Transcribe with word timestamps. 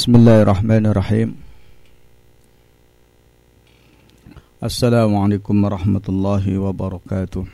بسم 0.00 0.16
الله 0.16 0.42
الرحمن 0.48 0.84
الرحيم. 0.86 1.28
السلام 4.64 5.12
عليكم 5.16 5.56
ورحمة 5.64 6.06
الله 6.08 6.44
وبركاته. 6.58 7.44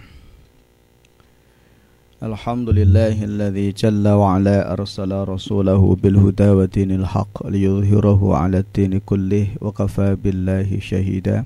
الحمد 2.23 2.69
لله 2.79 3.17
الذي 3.25 3.73
جل 3.83 4.07
وعلا 4.09 4.73
أرسل 4.73 5.11
رسوله 5.11 5.83
بالهدى 6.03 6.51
ودين 6.59 6.91
الحق 7.03 7.47
ليظهره 7.47 8.21
على 8.37 8.59
الدين 8.63 9.03
كله 9.03 9.47
وكفى 9.59 10.15
بالله 10.15 10.69
شهيدا. 10.79 11.45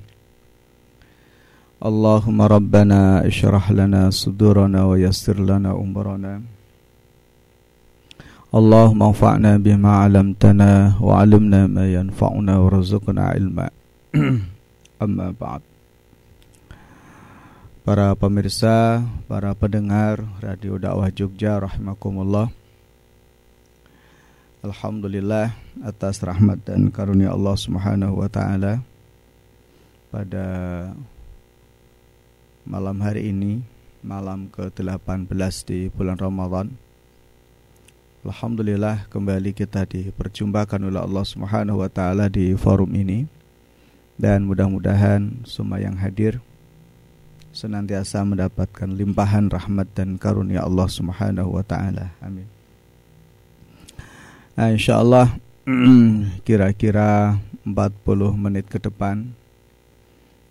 اللهم 1.81 2.41
ربنا 2.41 3.25
اشرح 3.25 3.71
لنا 3.71 4.13
صدورنا 4.13 4.85
ويسر 4.85 5.37
لنا 5.49 5.71
أمرنا 5.73 6.41
اللهم 8.54 9.00
انفعنا 9.02 9.52
بما 9.58 9.90
علمتنا 10.06 11.02
وعلمنا 11.02 11.60
ما 11.66 11.84
ينفعنا 11.92 12.54
وارزقنا 12.58 13.22
علما 13.34 13.66
أما 15.04 15.28
بعد 15.34 15.62
Para 17.86 18.18
pemirsa, 18.18 18.98
para 19.30 19.54
pendengar 19.54 20.18
Radio 20.42 20.74
Dakwah 20.74 21.06
Jogja 21.06 21.54
rahimakumullah. 21.62 22.50
Alhamdulillah 24.66 25.54
atas 25.86 26.18
rahmat 26.18 26.66
dan 26.66 26.90
karunia 26.90 27.30
Allah 27.30 27.54
Subhanahu 27.54 28.18
wa 28.18 28.26
taala 28.26 28.82
pada 30.10 30.46
malam 32.66 32.98
hari 32.98 33.30
ini, 33.30 33.62
malam 34.02 34.50
ke-18 34.50 35.54
di 35.70 35.86
bulan 35.86 36.18
Ramadan 36.18 36.79
Alhamdulillah 38.21 39.09
kembali 39.09 39.49
kita 39.49 39.81
diperjumpakan 39.89 40.93
oleh 40.93 41.01
Allah 41.01 41.25
Subhanahu 41.25 41.81
wa 41.81 41.89
taala 41.89 42.29
di 42.29 42.53
forum 42.53 42.93
ini 42.93 43.25
dan 44.13 44.45
mudah-mudahan 44.45 45.41
semua 45.41 45.81
yang 45.81 45.97
hadir 45.97 46.37
senantiasa 47.49 48.21
mendapatkan 48.21 48.85
limpahan 48.93 49.49
rahmat 49.49 49.89
dan 49.97 50.21
karunia 50.21 50.61
Allah 50.61 50.85
Subhanahu 50.85 51.49
wa 51.49 51.65
taala. 51.65 52.13
Amin. 52.21 52.45
Nah, 54.53 54.69
insyaallah 54.69 55.41
kira-kira 56.45 57.41
40 57.65 57.73
menit 58.37 58.69
ke 58.69 58.77
depan 58.77 59.33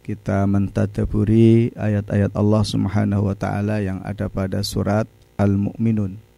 kita 0.03 0.43
mentadaburi 0.51 1.71
ayat-ayat 1.79 2.35
Allah 2.35 2.67
Subhanahu 2.67 3.31
wa 3.31 3.37
taala 3.39 3.79
yang 3.79 4.03
ada 4.03 4.27
pada 4.27 4.59
surat 4.67 5.07
Al-Mu'minun 5.39 6.30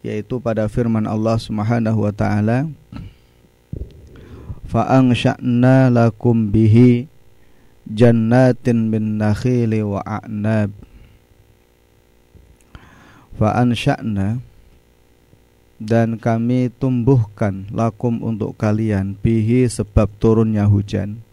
yaitu 0.00 0.40
pada 0.40 0.64
firman 0.66 1.04
Allah 1.04 1.36
Subhanahu 1.36 2.08
wa 2.08 2.12
taala 2.12 2.68
fa 4.70 4.86
ansha'na 4.86 5.90
lakum 5.90 6.48
bihi 6.48 7.10
jannatin 7.90 8.86
min 8.86 9.18
nakhili 9.18 9.82
wa 9.82 9.98
a'nab. 10.06 10.70
Fa 13.34 13.58
ansha'na 13.58 14.38
dan 15.80 16.20
kami 16.20 16.68
tumbuhkan 16.76 17.66
lakum 17.72 18.20
untuk 18.20 18.54
kalian 18.54 19.16
bihi 19.18 19.66
sebab 19.66 20.12
turunnya 20.20 20.68
hujan. 20.68 21.24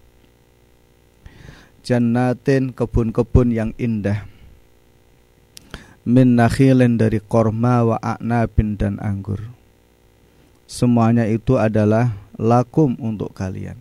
Jannatin 1.83 2.75
kebun-kebun 2.75 3.51
yang 3.51 3.71
indah 3.79 4.27
min 6.07 6.39
nakhilin 6.39 6.95
dari 6.95 7.19
korma 7.19 7.83
wa 7.83 7.97
a'nabin 7.99 8.79
dan 8.79 8.95
anggur. 9.03 9.43
Semuanya 10.63 11.27
itu 11.27 11.59
adalah 11.59 12.15
lakum 12.39 12.95
untuk 13.03 13.35
kalian. 13.35 13.75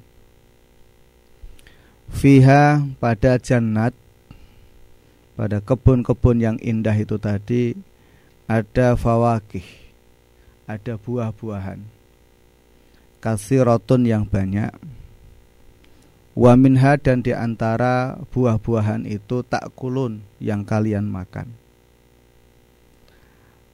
Fiha 2.11 2.83
pada 2.99 3.39
jannat 3.39 3.95
pada 5.39 5.62
kebun-kebun 5.62 6.43
yang 6.43 6.59
indah 6.59 6.95
itu 6.99 7.15
tadi 7.19 7.78
ada 8.51 8.99
fawakih, 8.99 9.67
ada 10.67 10.99
buah-buahan. 10.99 11.78
Kasiratun 13.22 14.03
yang 14.06 14.27
banyak. 14.27 14.71
Wa 16.34 16.55
minha 16.59 16.95
dan 16.99 17.22
di 17.22 17.34
antara 17.34 18.19
buah-buahan 18.34 19.06
itu 19.06 19.43
tak 19.47 19.71
kulun 19.75 20.22
yang 20.39 20.62
kalian 20.62 21.11
makan 21.11 21.66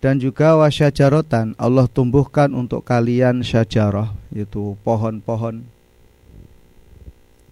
dan 0.02 0.18
juga 0.18 0.58
wasyajarotan 0.58 1.54
Allah 1.54 1.86
tumbuhkan 1.86 2.50
untuk 2.58 2.82
kalian 2.82 3.46
syajarah 3.46 4.10
yaitu 4.34 4.74
pohon-pohon. 4.82 5.62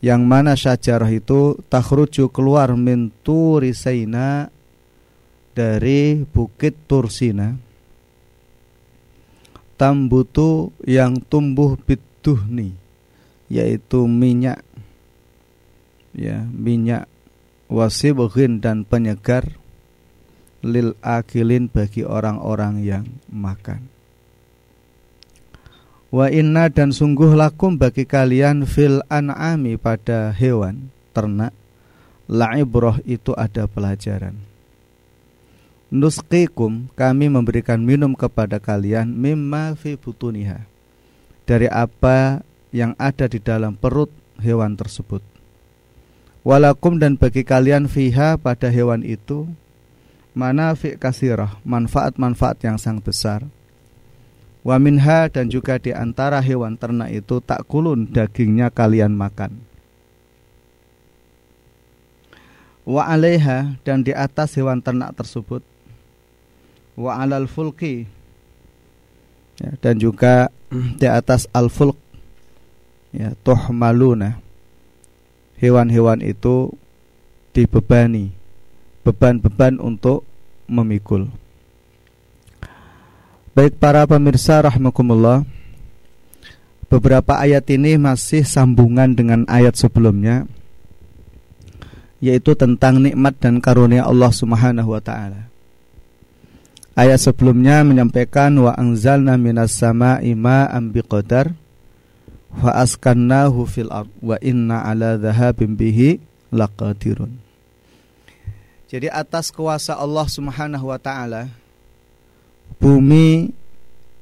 Yang 0.02 0.22
mana 0.26 0.58
syajarah 0.58 1.14
itu 1.14 1.54
takhruju 1.70 2.26
keluar 2.34 2.74
min 2.74 3.14
turisaina 3.22 4.50
dari 5.54 6.26
bukit 6.26 6.74
Tursina. 6.90 7.54
Tambutu 9.78 10.74
yang 10.82 11.22
tumbuh 11.22 11.78
biduhni 11.78 12.74
yaitu 13.46 14.10
minyak. 14.10 14.66
Ya 16.10 16.42
minyak 16.50 17.06
wasibghin 17.70 18.58
dan 18.58 18.82
penyegar 18.82 19.59
lil 20.60 20.96
akilin 21.00 21.68
bagi 21.68 22.04
orang-orang 22.04 22.84
yang 22.84 23.04
makan. 23.28 23.88
Wa 26.10 26.26
inna 26.26 26.66
dan 26.66 26.90
sungguh 26.90 27.38
lakum 27.38 27.78
bagi 27.78 28.02
kalian 28.02 28.66
fil 28.66 28.98
an'ami 29.06 29.78
pada 29.78 30.34
hewan 30.34 30.90
ternak 31.14 31.54
la'ibrah 32.26 32.98
itu 33.06 33.30
ada 33.38 33.70
pelajaran. 33.70 34.34
Nusqikum 35.90 36.90
kami 36.94 37.26
memberikan 37.26 37.82
minum 37.82 38.14
kepada 38.14 38.62
kalian 38.62 39.10
mimma 39.10 39.74
fi 39.74 39.98
butuniha 39.98 40.62
dari 41.46 41.66
apa 41.66 42.46
yang 42.70 42.94
ada 42.94 43.26
di 43.26 43.42
dalam 43.42 43.74
perut 43.74 44.10
hewan 44.38 44.78
tersebut. 44.78 45.22
Walakum 46.46 47.02
dan 47.02 47.18
bagi 47.18 47.42
kalian 47.42 47.90
fiha 47.90 48.38
pada 48.38 48.70
hewan 48.70 49.02
itu 49.02 49.50
manafi' 50.34 50.96
kasirah, 50.96 51.58
manfaat-manfaat 51.66 52.62
yang 52.64 52.76
sangat 52.78 53.02
besar. 53.06 53.40
Wa 54.60 54.76
minha 54.76 55.26
dan 55.32 55.48
juga 55.48 55.80
di 55.80 55.88
antara 55.90 56.36
hewan 56.44 56.76
ternak 56.76 57.08
itu 57.16 57.40
tak 57.40 57.64
kulun 57.64 58.04
dagingnya 58.12 58.68
kalian 58.68 59.16
makan. 59.16 59.56
Wa 62.84 63.08
alaiha 63.08 63.80
dan 63.86 64.04
di 64.04 64.12
atas 64.12 64.52
hewan 64.60 64.84
ternak 64.84 65.16
tersebut. 65.16 65.64
Wa 67.00 67.24
alal 67.24 67.48
fulki 67.48 68.04
ya, 69.56 69.70
dan 69.80 69.96
juga 69.96 70.52
di 70.70 71.08
atas 71.08 71.48
al 71.56 71.72
fulk 71.72 71.96
ya 73.10 73.32
tuhmaluna 73.40 74.38
hewan-hewan 75.56 76.20
itu 76.20 76.72
dibebani 77.56 78.39
beban-beban 79.02 79.80
untuk 79.80 80.28
memikul. 80.70 81.32
Baik 83.50 83.82
para 83.82 84.06
pemirsa 84.06 84.62
rahmakumullah 84.62 85.42
Beberapa 86.86 87.38
ayat 87.38 87.66
ini 87.74 87.98
masih 87.98 88.46
sambungan 88.46 89.10
dengan 89.10 89.42
ayat 89.50 89.74
sebelumnya 89.74 90.46
Yaitu 92.22 92.54
tentang 92.54 93.02
nikmat 93.02 93.42
dan 93.42 93.58
karunia 93.58 94.06
Allah 94.06 94.30
subhanahu 94.30 94.94
wa 94.94 95.02
ta'ala. 95.02 95.50
Ayat 96.94 97.18
sebelumnya 97.18 97.82
menyampaikan 97.82 98.54
Wa 98.54 98.78
anzalna 98.78 99.34
minas 99.34 99.74
sama'i 99.74 100.38
ma'am 100.38 100.94
biqadar 100.94 101.50
Wa 102.54 102.86
askannahu 102.86 103.66
fil 103.66 103.90
ard 103.90 104.14
Wa 104.22 104.38
inna 104.38 104.86
ala 104.86 105.18
dhahabim 105.18 105.74
bihi 105.74 106.22
laqadirun 106.54 107.49
jadi 108.90 109.06
atas 109.06 109.54
kuasa 109.54 109.94
Allah 109.94 110.26
Subhanahu 110.26 110.90
wa 110.90 110.98
taala 110.98 111.46
bumi 112.82 113.54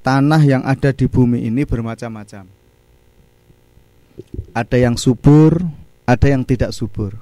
tanah 0.04 0.44
yang 0.44 0.60
ada 0.60 0.92
di 0.92 1.08
bumi 1.08 1.48
ini 1.48 1.64
bermacam-macam. 1.64 2.44
Ada 4.52 4.76
yang 4.76 5.00
subur, 5.00 5.64
ada 6.04 6.26
yang 6.28 6.44
tidak 6.44 6.76
subur. 6.76 7.16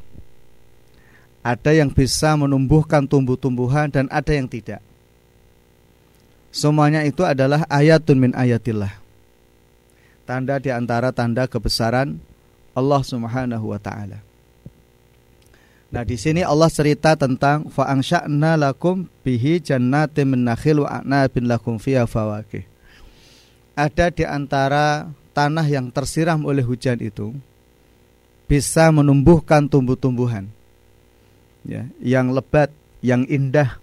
Ada 1.46 1.70
yang 1.70 1.94
bisa 1.94 2.34
menumbuhkan 2.34 3.06
tumbuh-tumbuhan 3.06 3.94
dan 3.94 4.10
ada 4.10 4.34
yang 4.34 4.50
tidak. 4.50 4.82
Semuanya 6.50 7.06
itu 7.06 7.22
adalah 7.22 7.62
ayatun 7.70 8.18
min 8.18 8.32
ayatillah. 8.34 8.90
Tanda 10.26 10.58
di 10.58 10.74
antara 10.74 11.14
tanda 11.14 11.46
kebesaran 11.46 12.18
Allah 12.74 13.02
Subhanahu 13.06 13.70
wa 13.70 13.78
taala. 13.78 14.25
Nah, 15.86 16.02
di 16.02 16.18
sini 16.18 16.42
Allah 16.42 16.66
cerita 16.66 17.14
tentang 17.14 17.70
fa 17.70 17.86
angsya'na 17.86 18.58
lakum 18.58 19.06
bihi 19.22 19.62
jannatin 19.62 20.34
min 20.34 20.42
nakhil 20.42 20.82
wa 20.82 20.98
a'nabin 20.98 21.46
lakum 21.46 21.78
fiha 21.78 22.10
fawakih. 22.10 22.66
ada 23.76 24.08
di 24.08 24.24
antara 24.24 25.12
tanah 25.36 25.68
yang 25.68 25.92
tersiram 25.92 26.42
oleh 26.48 26.64
hujan 26.64 26.96
itu 26.98 27.36
bisa 28.48 28.88
menumbuhkan 28.88 29.68
tumbuh-tumbuhan. 29.68 30.48
Ya, 31.66 31.84
yang 31.98 32.32
lebat, 32.32 32.72
yang 33.04 33.26
indah, 33.26 33.76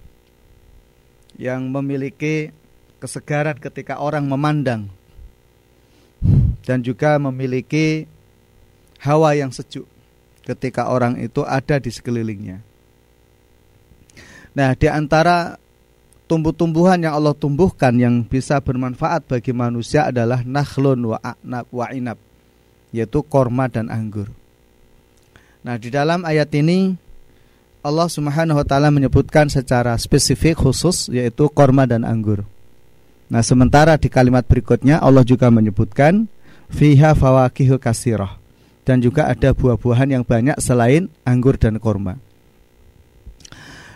yang 1.38 1.70
memiliki 1.70 2.50
kesegaran 2.98 3.60
ketika 3.60 4.02
orang 4.02 4.26
memandang. 4.26 4.90
Dan 6.64 6.80
juga 6.80 7.20
memiliki 7.20 8.08
hawa 9.04 9.36
yang 9.36 9.52
sejuk 9.52 9.84
ketika 10.44 10.92
orang 10.92 11.18
itu 11.24 11.42
ada 11.48 11.80
di 11.80 11.90
sekelilingnya. 11.90 12.60
Nah, 14.54 14.78
di 14.78 14.86
antara 14.86 15.58
tumbuh-tumbuhan 16.30 17.02
yang 17.02 17.18
Allah 17.18 17.34
tumbuhkan 17.34 17.96
yang 17.98 18.22
bisa 18.22 18.62
bermanfaat 18.62 19.26
bagi 19.26 19.56
manusia 19.56 20.14
adalah 20.14 20.46
nakhlun 20.46 21.16
wa 21.16 21.18
a'nab 21.20 21.66
wa 21.74 21.88
inab 21.90 22.20
yaitu 22.94 23.26
korma 23.26 23.66
dan 23.66 23.90
anggur. 23.90 24.30
Nah, 25.66 25.80
di 25.82 25.90
dalam 25.90 26.22
ayat 26.28 26.54
ini 26.54 26.94
Allah 27.82 28.08
Subhanahu 28.08 28.62
wa 28.62 28.66
taala 28.68 28.94
menyebutkan 28.94 29.50
secara 29.50 29.98
spesifik 29.98 30.62
khusus 30.62 31.10
yaitu 31.10 31.50
korma 31.50 31.90
dan 31.90 32.06
anggur. 32.06 32.46
Nah, 33.32 33.42
sementara 33.42 33.98
di 33.98 34.12
kalimat 34.12 34.46
berikutnya 34.46 35.02
Allah 35.02 35.26
juga 35.26 35.50
menyebutkan 35.50 36.30
fiha 36.70 37.18
fawakihu 37.18 37.82
kasirah 37.82 38.43
dan 38.84 39.00
juga 39.00 39.32
ada 39.32 39.56
buah-buahan 39.56 40.12
yang 40.12 40.24
banyak 40.24 40.60
selain 40.60 41.08
anggur 41.24 41.56
dan 41.56 41.80
korma. 41.80 42.20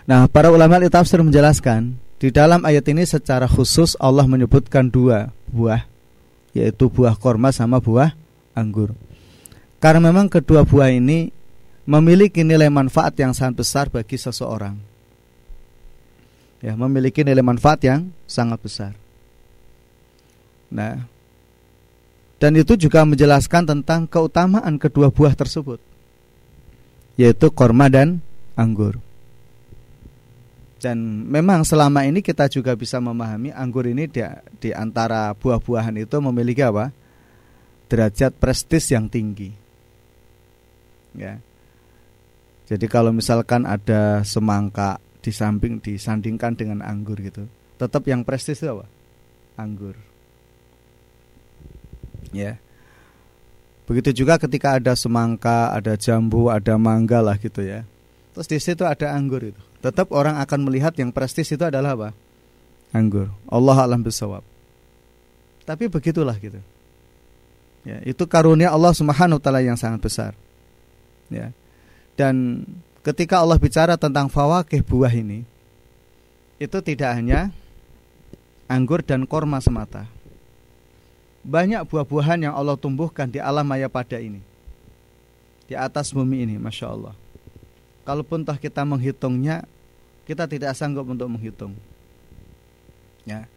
Nah, 0.08 0.24
para 0.24 0.48
ulama 0.48 0.80
tafsir 0.88 1.20
menjelaskan 1.20 2.00
di 2.16 2.32
dalam 2.32 2.64
ayat 2.64 2.88
ini 2.88 3.04
secara 3.04 3.44
khusus 3.44 3.94
Allah 4.00 4.24
menyebutkan 4.24 4.88
dua 4.88 5.28
buah 5.52 5.84
yaitu 6.56 6.88
buah 6.88 7.14
korma 7.14 7.52
sama 7.52 7.78
buah 7.78 8.16
anggur. 8.56 8.96
Karena 9.78 10.10
memang 10.10 10.26
kedua 10.26 10.64
buah 10.64 10.90
ini 10.90 11.30
memiliki 11.84 12.42
nilai 12.42 12.66
manfaat 12.72 13.14
yang 13.20 13.36
sangat 13.36 13.62
besar 13.62 13.84
bagi 13.92 14.18
seseorang. 14.18 14.74
Ya, 16.58 16.74
memiliki 16.74 17.22
nilai 17.22 17.44
manfaat 17.44 17.86
yang 17.86 18.10
sangat 18.26 18.58
besar. 18.58 18.92
Nah, 20.68 21.06
dan 22.38 22.54
itu 22.54 22.78
juga 22.78 23.02
menjelaskan 23.02 23.66
tentang 23.66 24.06
keutamaan 24.06 24.78
kedua 24.78 25.10
buah 25.10 25.34
tersebut, 25.34 25.82
yaitu 27.18 27.50
korma 27.50 27.90
dan 27.90 28.22
anggur. 28.54 29.02
Dan 30.78 31.26
memang 31.26 31.66
selama 31.66 32.06
ini 32.06 32.22
kita 32.22 32.46
juga 32.46 32.78
bisa 32.78 33.02
memahami 33.02 33.50
anggur 33.50 33.90
ini 33.90 34.06
di, 34.06 34.22
di 34.62 34.70
antara 34.70 35.34
buah-buahan 35.34 35.98
itu 35.98 36.16
memiliki 36.22 36.62
apa? 36.62 36.94
derajat 37.88 38.36
prestis 38.36 38.92
yang 38.92 39.08
tinggi. 39.08 39.50
Ya. 41.16 41.40
Jadi 42.68 42.84
kalau 42.84 43.16
misalkan 43.16 43.64
ada 43.64 44.20
semangka 44.28 45.00
di 45.24 45.32
samping 45.32 45.80
disandingkan 45.80 46.52
dengan 46.52 46.84
anggur 46.84 47.16
gitu, 47.18 47.48
tetap 47.80 48.04
yang 48.06 48.22
prestis 48.22 48.60
itu 48.60 48.68
apa? 48.70 48.86
Anggur. 49.56 50.07
Ya. 52.32 52.60
Begitu 53.88 54.24
juga 54.24 54.36
ketika 54.36 54.76
ada 54.76 54.92
semangka, 54.92 55.72
ada 55.72 55.96
jambu, 55.96 56.52
ada 56.52 56.76
mangga 56.76 57.24
lah 57.24 57.40
gitu 57.40 57.64
ya. 57.64 57.88
Terus 58.36 58.46
di 58.46 58.58
situ 58.60 58.84
ada 58.84 59.16
anggur 59.16 59.42
itu 59.42 59.62
tetap 59.78 60.10
orang 60.10 60.42
akan 60.42 60.60
melihat 60.66 60.94
yang 60.98 61.14
prestis 61.14 61.50
itu 61.54 61.62
adalah 61.62 61.94
apa? 61.94 62.10
Anggur. 62.90 63.30
Allah 63.46 63.76
alam 63.78 64.02
bisawab. 64.02 64.42
Tapi 65.62 65.86
begitulah 65.86 66.34
gitu. 66.40 66.58
Ya, 67.86 68.02
itu 68.02 68.24
karunia 68.26 68.74
Allah 68.74 68.90
Subhanahu 68.90 69.38
taala 69.38 69.62
yang 69.62 69.78
sangat 69.78 70.02
besar. 70.02 70.32
Ya. 71.30 71.54
Dan 72.18 72.66
ketika 73.06 73.38
Allah 73.38 73.60
bicara 73.60 73.94
tentang 73.94 74.26
fawakih 74.26 74.82
buah 74.82 75.12
ini, 75.14 75.46
itu 76.58 76.78
tidak 76.82 77.14
hanya 77.14 77.54
anggur 78.66 79.04
dan 79.06 79.28
korma 79.28 79.62
semata. 79.62 80.10
Banyak 81.46 81.86
buah-buahan 81.86 82.50
yang 82.50 82.54
Allah 82.54 82.74
tumbuhkan 82.74 83.30
di 83.30 83.38
alam 83.38 83.64
maya 83.64 83.86
pada 83.86 84.18
ini. 84.18 84.42
Di 85.68 85.76
atas 85.78 86.10
bumi 86.10 86.48
ini, 86.48 86.56
Masya 86.56 86.86
Allah. 86.90 87.14
Kalaupun 88.08 88.40
toh 88.42 88.56
kita 88.56 88.82
menghitungnya 88.88 89.68
kita 90.24 90.44
tidak 90.48 90.72
sanggup 90.76 91.08
untuk 91.08 91.28
menghitung. 91.28 91.72
Ya. 93.24 93.48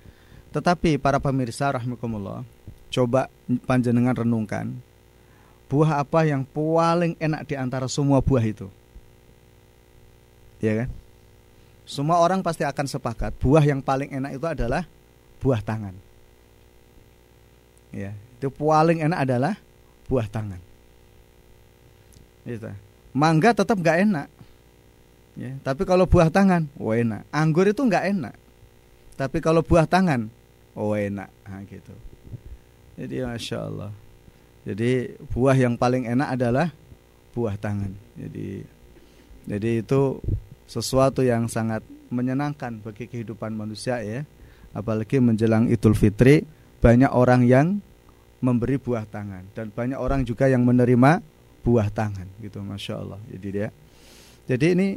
Tetapi 0.51 0.99
para 0.99 1.19
pemirsa 1.19 1.71
rahmatullah 1.71 2.43
coba 2.91 3.31
panjenengan 3.63 4.11
renungkan 4.11 4.75
buah 5.71 6.03
apa 6.03 6.27
yang 6.27 6.43
paling 6.43 7.15
enak 7.15 7.47
di 7.47 7.55
antara 7.55 7.87
semua 7.87 8.19
buah 8.19 8.43
itu? 8.43 8.67
Ya 10.59 10.83
kan? 10.83 10.89
Semua 11.87 12.19
orang 12.19 12.43
pasti 12.43 12.67
akan 12.67 12.87
sepakat 12.87 13.35
buah 13.39 13.63
yang 13.63 13.79
paling 13.79 14.11
enak 14.11 14.35
itu 14.35 14.47
adalah 14.47 14.83
buah 15.39 15.63
tangan 15.63 16.10
ya 17.91 18.11
itu 18.39 18.47
paling 18.49 19.03
enak 19.05 19.19
adalah 19.27 19.53
buah 20.07 20.27
tangan 20.27 20.59
itu 22.47 22.71
mangga 23.13 23.53
tetap 23.53 23.77
nggak 23.77 23.99
enak 24.07 24.27
Ya, 25.39 25.55
tapi 25.63 25.87
kalau 25.87 26.03
buah 26.03 26.27
tangan, 26.27 26.67
oh 26.75 26.91
enak. 26.91 27.23
Anggur 27.31 27.71
itu 27.71 27.79
nggak 27.79 28.05
enak. 28.11 28.35
Tapi 29.15 29.39
kalau 29.39 29.63
buah 29.63 29.87
tangan, 29.87 30.27
oh 30.75 30.91
enak. 30.91 31.31
Nah, 31.47 31.63
gitu. 31.67 31.95
Jadi 32.99 33.23
masya 33.23 33.57
Allah. 33.63 33.91
Jadi 34.67 35.15
buah 35.31 35.55
yang 35.55 35.79
paling 35.79 36.05
enak 36.05 36.35
adalah 36.35 36.67
buah 37.31 37.55
tangan. 37.55 37.95
Jadi 38.19 38.67
jadi 39.47 39.81
itu 39.81 40.21
sesuatu 40.67 41.23
yang 41.23 41.47
sangat 41.47 41.81
menyenangkan 42.11 42.83
bagi 42.83 43.07
kehidupan 43.07 43.55
manusia 43.55 44.03
ya. 44.03 44.27
Apalagi 44.75 45.17
menjelang 45.23 45.71
Idul 45.71 45.95
Fitri 45.95 46.43
banyak 46.81 47.11
orang 47.13 47.45
yang 47.45 47.77
memberi 48.41 48.81
buah 48.81 49.05
tangan 49.05 49.45
dan 49.53 49.69
banyak 49.69 49.95
orang 50.01 50.25
juga 50.25 50.49
yang 50.49 50.65
menerima 50.65 51.21
buah 51.61 51.87
tangan 51.93 52.25
gitu 52.41 52.59
masya 52.65 52.97
Allah. 52.97 53.21
Jadi 53.29 53.47
dia. 53.53 53.69
Jadi 54.49 54.65
ini 54.73 54.87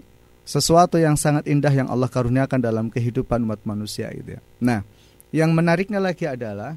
sesuatu 0.49 0.97
yang 0.97 1.15
sangat 1.15 1.45
indah 1.45 1.71
yang 1.71 1.93
Allah 1.93 2.09
karuniakan 2.09 2.61
dalam 2.61 2.89
kehidupan 2.89 3.45
umat 3.45 3.61
manusia 3.69 4.09
itu 4.13 4.37
ya. 4.37 4.41
Nah, 4.65 4.81
yang 5.29 5.53
menariknya 5.53 6.01
lagi 6.01 6.25
adalah 6.25 6.77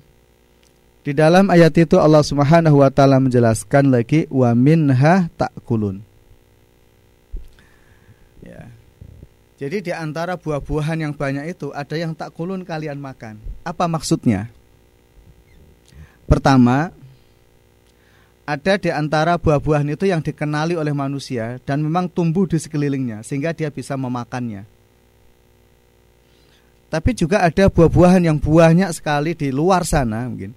di 1.07 1.15
dalam 1.15 1.47
ayat 1.47 1.71
itu 1.79 1.95
Allah 1.95 2.19
Subhanahu 2.19 2.83
wa 2.83 2.91
taala 2.91 3.15
menjelaskan 3.23 3.87
lagi 3.87 4.27
wa 4.27 4.51
minha 4.51 5.31
takulun. 5.39 6.03
Ya. 8.43 8.67
Jadi 9.55 9.87
di 9.87 9.91
antara 9.95 10.35
buah-buahan 10.35 11.07
yang 11.07 11.13
banyak 11.15 11.55
itu 11.55 11.71
ada 11.71 11.95
yang 11.95 12.11
takulun 12.11 12.67
kalian 12.67 12.99
makan. 12.99 13.39
Apa 13.63 13.87
maksudnya? 13.87 14.51
Pertama, 16.27 16.91
ada 18.48 18.74
di 18.79 18.91
antara 18.91 19.36
buah-buahan 19.36 19.91
itu 19.91 20.07
yang 20.07 20.24
dikenali 20.24 20.75
oleh 20.75 20.96
manusia 20.96 21.60
dan 21.63 21.84
memang 21.84 22.07
tumbuh 22.07 22.48
di 22.48 22.55
sekelilingnya 22.55 23.24
sehingga 23.24 23.51
dia 23.51 23.67
bisa 23.67 24.00
memakannya. 24.00 24.63
Tapi 26.88 27.12
juga 27.12 27.43
ada 27.43 27.67
buah-buahan 27.67 28.24
yang 28.24 28.39
buahnya 28.39 28.88
sekali 28.96 29.36
di 29.36 29.51
luar 29.51 29.84
sana 29.84 30.24
mungkin. 30.27 30.55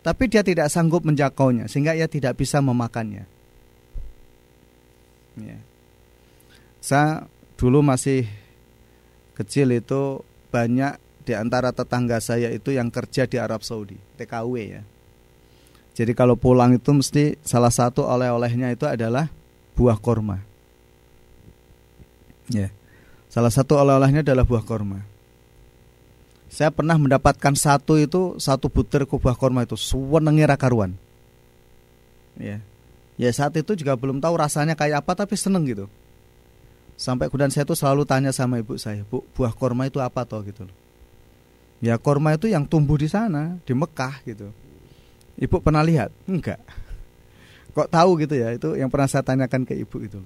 Tapi 0.00 0.28
dia 0.28 0.44
tidak 0.44 0.68
sanggup 0.68 1.04
menjakaunya 1.04 1.68
sehingga 1.68 1.96
ia 1.96 2.08
tidak 2.08 2.36
bisa 2.36 2.60
memakannya. 2.60 3.24
Ya. 5.40 5.58
Saya 6.80 7.28
dulu 7.56 7.80
masih 7.80 8.28
kecil 9.36 9.72
itu 9.72 10.20
banyak 10.52 11.00
di 11.24 11.32
antara 11.32 11.72
tetangga 11.72 12.20
saya 12.20 12.52
itu 12.52 12.76
yang 12.76 12.92
kerja 12.92 13.24
di 13.24 13.40
Arab 13.40 13.64
Saudi, 13.64 13.96
TKW 14.20 14.54
ya. 14.60 14.84
Jadi 16.00 16.16
kalau 16.16 16.32
pulang 16.32 16.72
itu 16.72 16.96
mesti 16.96 17.36
salah 17.44 17.68
satu 17.68 18.08
oleh-olehnya 18.08 18.72
itu 18.72 18.88
adalah 18.88 19.28
buah 19.76 20.00
korma. 20.00 20.40
Ya. 22.48 22.72
Salah 23.28 23.52
satu 23.52 23.76
oleh-olehnya 23.76 24.24
adalah 24.24 24.48
buah 24.48 24.64
korma. 24.64 25.04
Saya 26.48 26.72
pernah 26.72 26.96
mendapatkan 26.96 27.52
satu 27.52 28.00
itu 28.00 28.40
satu 28.40 28.72
butir 28.72 29.04
buah 29.04 29.36
korma 29.36 29.68
itu 29.68 29.76
suwenenge 29.76 30.48
karuan. 30.56 30.96
Ya. 32.40 32.64
Ya 33.20 33.28
saat 33.36 33.52
itu 33.60 33.76
juga 33.76 33.92
belum 33.92 34.24
tahu 34.24 34.40
rasanya 34.40 34.72
kayak 34.72 35.04
apa 35.04 35.12
tapi 35.12 35.36
seneng 35.36 35.68
gitu. 35.68 35.84
Sampai 36.96 37.28
kemudian 37.28 37.52
saya 37.52 37.68
tuh 37.68 37.76
selalu 37.76 38.08
tanya 38.08 38.32
sama 38.32 38.56
ibu 38.56 38.80
saya, 38.80 39.04
"Bu, 39.04 39.20
buah 39.36 39.52
korma 39.52 39.84
itu 39.84 40.00
apa 40.00 40.24
toh?" 40.24 40.40
gitu 40.48 40.64
Ya 41.84 42.00
korma 42.00 42.32
itu 42.40 42.48
yang 42.48 42.64
tumbuh 42.64 42.96
di 42.96 43.08
sana, 43.12 43.60
di 43.68 43.76
Mekah 43.76 44.24
gitu. 44.24 44.48
Ibu 45.38 45.62
pernah 45.62 45.84
lihat? 45.84 46.10
Enggak. 46.26 46.58
Kok 47.70 47.88
tahu 47.90 48.18
gitu 48.18 48.34
ya? 48.34 48.50
Itu 48.50 48.74
yang 48.74 48.90
pernah 48.90 49.06
saya 49.06 49.22
tanyakan 49.22 49.62
ke 49.62 49.78
ibu 49.78 50.02
itu. 50.02 50.18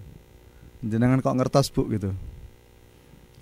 Jenengan 0.80 1.20
kok 1.20 1.36
ngertos 1.36 1.68
bu 1.72 1.88
gitu. 1.92 2.12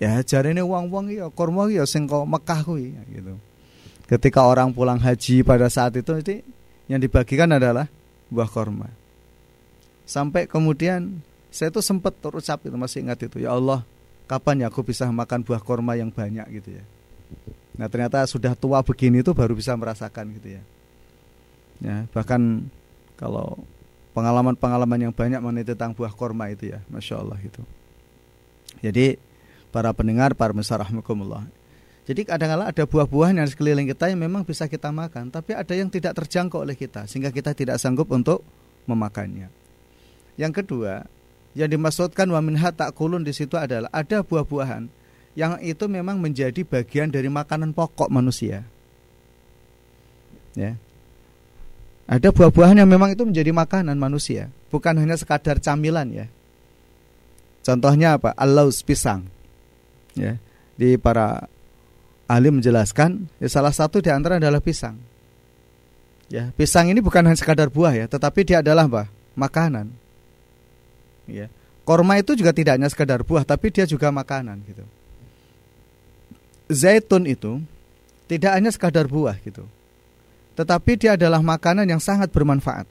Ya 0.01 0.19
ini 0.19 0.59
uang-uang 0.59 1.15
ya 1.15 1.31
kormo 1.31 1.69
ya 1.71 1.87
sing 1.87 2.09
kok 2.09 2.27
Mekah 2.27 2.65
gitu. 3.07 3.39
ketika 4.03 4.43
orang 4.43 4.75
pulang 4.75 4.99
haji 4.99 5.47
pada 5.47 5.71
saat 5.71 5.95
itu 5.95 6.11
itu 6.19 6.43
yang 6.91 6.99
dibagikan 6.99 7.47
adalah 7.55 7.87
buah 8.27 8.49
korma. 8.51 8.91
Sampai 10.03 10.43
kemudian 10.49 11.23
saya 11.47 11.71
itu 11.71 11.79
sempat 11.79 12.19
terucap 12.19 12.59
itu 12.67 12.75
masih 12.75 13.07
ingat 13.07 13.23
itu 13.23 13.47
ya 13.47 13.55
Allah 13.55 13.87
kapan 14.27 14.65
ya 14.65 14.67
aku 14.67 14.83
bisa 14.83 15.07
makan 15.07 15.45
buah 15.47 15.63
korma 15.63 15.95
yang 15.95 16.11
banyak 16.11 16.43
gitu 16.51 16.75
ya. 16.75 16.83
Nah 17.79 17.87
ternyata 17.87 18.27
sudah 18.27 18.53
tua 18.59 18.83
begini 18.83 19.23
itu 19.23 19.31
baru 19.31 19.55
bisa 19.55 19.71
merasakan 19.77 20.35
gitu 20.35 20.59
ya. 20.59 20.61
Ya 21.83 22.07
bahkan 22.15 22.71
kalau 23.19 23.59
pengalaman-pengalaman 24.15 25.09
yang 25.09 25.13
banyak 25.13 25.43
mengenai 25.43 25.67
tentang 25.67 25.91
buah 25.91 26.15
korma 26.15 26.47
itu 26.49 26.71
ya, 26.71 26.79
masya 26.87 27.19
Allah 27.19 27.37
itu. 27.43 27.59
Jadi 28.79 29.19
para 29.73 29.91
pendengar, 29.91 30.37
para 30.37 30.55
mesra 30.55 30.79
rahmatullah. 30.79 31.43
Jadi 32.03 32.27
kadang-kala 32.27 32.67
ada 32.67 32.83
buah-buahan 32.83 33.39
yang 33.39 33.47
sekeliling 33.47 33.87
kita 33.87 34.11
yang 34.11 34.19
memang 34.19 34.43
bisa 34.43 34.67
kita 34.67 34.91
makan, 34.91 35.31
tapi 35.31 35.55
ada 35.55 35.71
yang 35.71 35.87
tidak 35.87 36.15
terjangkau 36.19 36.63
oleh 36.63 36.75
kita 36.75 37.07
sehingga 37.07 37.31
kita 37.31 37.55
tidak 37.55 37.79
sanggup 37.79 38.11
untuk 38.11 38.43
memakannya. 38.87 39.47
Yang 40.35 40.63
kedua, 40.63 41.07
yang 41.55 41.71
dimaksudkan 41.71 42.27
wa 42.27 42.41
minha 42.43 42.69
takulun 42.75 43.23
di 43.23 43.31
situ 43.31 43.55
adalah 43.55 43.87
ada 43.93 44.19
buah-buahan 44.19 44.89
yang 45.33 45.57
itu 45.63 45.85
memang 45.89 46.19
menjadi 46.21 46.61
bagian 46.61 47.09
dari 47.09 47.31
makanan 47.31 47.73
pokok 47.73 48.11
manusia. 48.11 48.67
Ya. 50.53 50.77
Ada 52.03 52.35
buah-buahan 52.35 52.83
yang 52.83 52.89
memang 52.89 53.15
itu 53.15 53.23
menjadi 53.23 53.55
makanan 53.55 53.95
manusia, 53.95 54.51
bukan 54.67 54.99
hanya 54.99 55.15
sekadar 55.15 55.59
camilan 55.63 56.07
ya. 56.11 56.27
Contohnya 57.63 58.19
apa? 58.19 58.35
Alaus 58.35 58.83
pisang. 58.83 59.23
Ya. 60.13 60.35
Di 60.75 60.99
para 60.99 61.47
ahli 62.27 62.51
menjelaskan, 62.51 63.31
ya 63.39 63.47
salah 63.47 63.71
satu 63.71 64.03
di 64.03 64.11
antara 64.11 64.35
adalah 64.35 64.59
pisang. 64.59 64.99
Ya, 66.27 66.49
pisang 66.57 66.89
ini 66.89 66.97
bukan 66.99 67.23
hanya 67.23 67.37
sekadar 67.37 67.69
buah 67.69 67.93
ya, 67.93 68.05
tetapi 68.09 68.41
dia 68.43 68.59
adalah 68.59 68.89
apa? 68.89 69.03
Makanan. 69.37 69.93
Ya. 71.29 71.47
Korma 71.83 72.19
itu 72.19 72.33
juga 72.33 72.55
tidak 72.55 72.79
hanya 72.79 72.89
sekadar 72.89 73.21
buah, 73.21 73.43
tapi 73.43 73.69
dia 73.69 73.83
juga 73.83 74.07
makanan 74.09 74.59
gitu. 74.65 74.83
Zaitun 76.71 77.27
itu 77.27 77.59
tidak 78.25 78.55
hanya 78.55 78.71
sekadar 78.71 79.05
buah 79.05 79.35
gitu. 79.43 79.67
Tetapi 80.53 80.91
dia 80.97 81.17
adalah 81.17 81.41
makanan 81.41 81.89
yang 81.89 82.01
sangat 82.01 82.29
bermanfaat. 82.29 82.85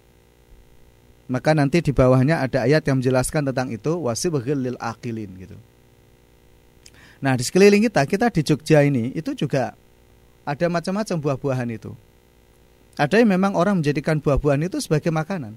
Maka 1.31 1.55
nanti 1.55 1.79
di 1.79 1.95
bawahnya 1.95 2.43
ada 2.43 2.67
ayat 2.67 2.83
yang 2.85 2.99
menjelaskan 2.99 3.47
tentang 3.49 3.71
itu 3.71 3.95
wasibghil 3.95 4.59
lil 4.59 4.79
akilin 4.83 5.31
gitu. 5.39 5.57
Nah, 7.23 7.39
di 7.39 7.47
sekeliling 7.47 7.87
kita, 7.87 8.03
kita 8.03 8.27
di 8.35 8.43
Jogja 8.43 8.83
ini 8.83 9.15
itu 9.15 9.31
juga 9.39 9.79
ada 10.43 10.67
macam-macam 10.67 11.17
buah-buahan 11.23 11.71
itu. 11.71 11.95
Ada 12.99 13.23
yang 13.23 13.39
memang 13.39 13.55
orang 13.55 13.79
menjadikan 13.79 14.19
buah-buahan 14.19 14.67
itu 14.67 14.83
sebagai 14.83 15.15
makanan. 15.15 15.55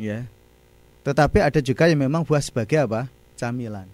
Ya. 0.00 0.24
Tetapi 1.04 1.44
ada 1.44 1.60
juga 1.60 1.92
yang 1.92 2.00
memang 2.00 2.24
buah 2.24 2.40
sebagai 2.40 2.80
apa? 2.80 3.12
Camilan. 3.36 3.86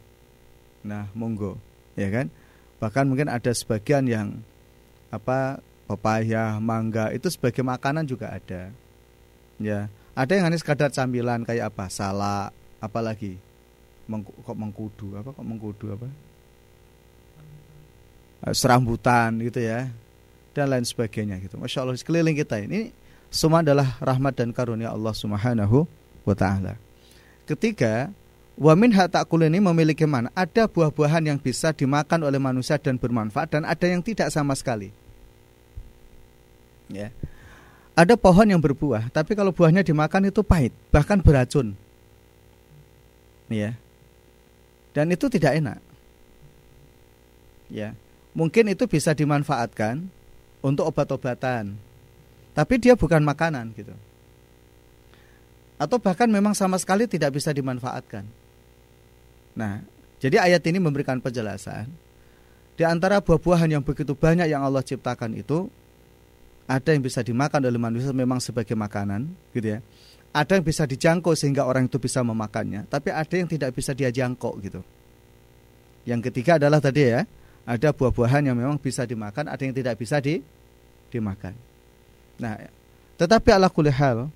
Nah, 0.86 1.10
monggo, 1.18 1.58
ya 1.98 2.06
kan? 2.14 2.30
Bahkan 2.78 3.04
mungkin 3.10 3.26
ada 3.26 3.50
sebagian 3.50 4.06
yang 4.06 4.38
apa? 5.10 5.58
Pepaya, 5.86 6.58
mangga 6.58 7.14
itu 7.14 7.30
sebagai 7.30 7.62
makanan 7.62 8.04
juga 8.04 8.34
ada. 8.34 8.74
Ya, 9.56 9.88
ada 10.12 10.32
yang 10.36 10.50
hanya 10.50 10.58
sekadar 10.60 10.92
camilan 10.92 11.46
kayak 11.46 11.72
apa? 11.72 11.88
Salak, 11.88 12.50
apalagi? 12.82 13.38
Mengku, 14.06 14.30
kok 14.46 14.54
mengkudu 14.54 15.18
apa 15.18 15.34
kok 15.34 15.42
mengkudu 15.42 15.86
apa? 15.98 16.06
Eh, 18.46 18.54
serambutan 18.54 19.34
gitu 19.42 19.58
ya 19.58 19.90
dan 20.54 20.70
lain 20.70 20.86
sebagainya 20.86 21.42
gitu. 21.42 21.58
Masya 21.58 21.82
Allah 21.82 21.98
sekeliling 21.98 22.38
kita 22.38 22.62
ini 22.62 22.94
semua 23.28 23.60
adalah 23.66 23.98
rahmat 23.98 24.38
dan 24.38 24.54
karunia 24.54 24.94
Allah 24.94 25.10
Subhanahu 25.10 25.84
wa 26.22 26.34
taala. 26.38 26.78
Ketiga, 27.44 28.10
wamin 28.54 28.94
hatakul 28.94 29.42
ini 29.44 29.58
memiliki 29.58 30.06
mana? 30.06 30.30
Ada 30.32 30.70
buah-buahan 30.70 31.28
yang 31.28 31.38
bisa 31.38 31.74
dimakan 31.74 32.24
oleh 32.26 32.38
manusia 32.38 32.78
dan 32.78 32.96
bermanfaat 32.96 33.52
dan 33.52 33.62
ada 33.66 33.86
yang 33.86 34.00
tidak 34.00 34.30
sama 34.30 34.54
sekali. 34.54 34.94
Ya. 36.90 37.10
Ada 37.96 38.14
pohon 38.14 38.44
yang 38.44 38.60
berbuah, 38.60 39.08
tapi 39.08 39.32
kalau 39.32 39.56
buahnya 39.56 39.80
dimakan 39.80 40.28
itu 40.28 40.44
pahit, 40.44 40.70
bahkan 40.92 41.16
beracun. 41.16 41.72
Ya. 43.48 43.72
Dan 44.92 45.12
itu 45.12 45.32
tidak 45.32 45.56
enak. 45.56 45.80
Ya 47.72 47.96
mungkin 48.36 48.68
itu 48.68 48.84
bisa 48.84 49.16
dimanfaatkan 49.16 50.04
untuk 50.60 50.84
obat-obatan. 50.92 51.72
Tapi 52.52 52.74
dia 52.76 52.92
bukan 52.92 53.24
makanan 53.24 53.72
gitu. 53.72 53.96
Atau 55.80 55.96
bahkan 55.96 56.28
memang 56.28 56.52
sama 56.52 56.76
sekali 56.76 57.08
tidak 57.08 57.40
bisa 57.40 57.52
dimanfaatkan. 57.52 58.28
Nah, 59.56 59.80
jadi 60.20 60.44
ayat 60.44 60.60
ini 60.68 60.76
memberikan 60.76 61.16
penjelasan 61.20 61.88
di 62.76 62.84
antara 62.84 63.24
buah-buahan 63.24 63.72
yang 63.72 63.84
begitu 63.84 64.12
banyak 64.12 64.52
yang 64.52 64.60
Allah 64.60 64.84
ciptakan 64.84 65.32
itu 65.36 65.72
ada 66.66 66.90
yang 66.90 67.02
bisa 67.02 67.22
dimakan 67.22 67.62
oleh 67.62 67.78
manusia 67.78 68.10
memang 68.10 68.42
sebagai 68.42 68.74
makanan, 68.74 69.30
gitu 69.54 69.78
ya. 69.78 69.80
Ada 70.34 70.58
yang 70.58 70.66
bisa 70.66 70.84
dijangkau 70.84 71.32
sehingga 71.32 71.64
orang 71.64 71.86
itu 71.88 71.96
bisa 71.96 72.20
memakannya, 72.20 72.84
tapi 72.90 73.14
ada 73.14 73.34
yang 73.34 73.48
tidak 73.48 73.72
bisa 73.72 73.94
dia 73.96 74.10
jangkau 74.12 74.58
gitu. 74.60 74.82
Yang 76.04 76.30
ketiga 76.30 76.60
adalah 76.60 76.82
tadi 76.82 77.08
ya, 77.08 77.24
ada 77.64 77.88
buah-buahan 77.94 78.52
yang 78.52 78.56
memang 78.58 78.76
bisa 78.76 79.06
dimakan, 79.06 79.48
ada 79.48 79.62
yang 79.62 79.72
tidak 79.72 79.96
bisa 79.96 80.20
di, 80.20 80.42
dimakan. 81.08 81.54
Nah, 82.36 82.68
tetapi 83.16 83.48
Allah 83.48 83.72
kulli 83.72 83.88
hal, 83.88 84.28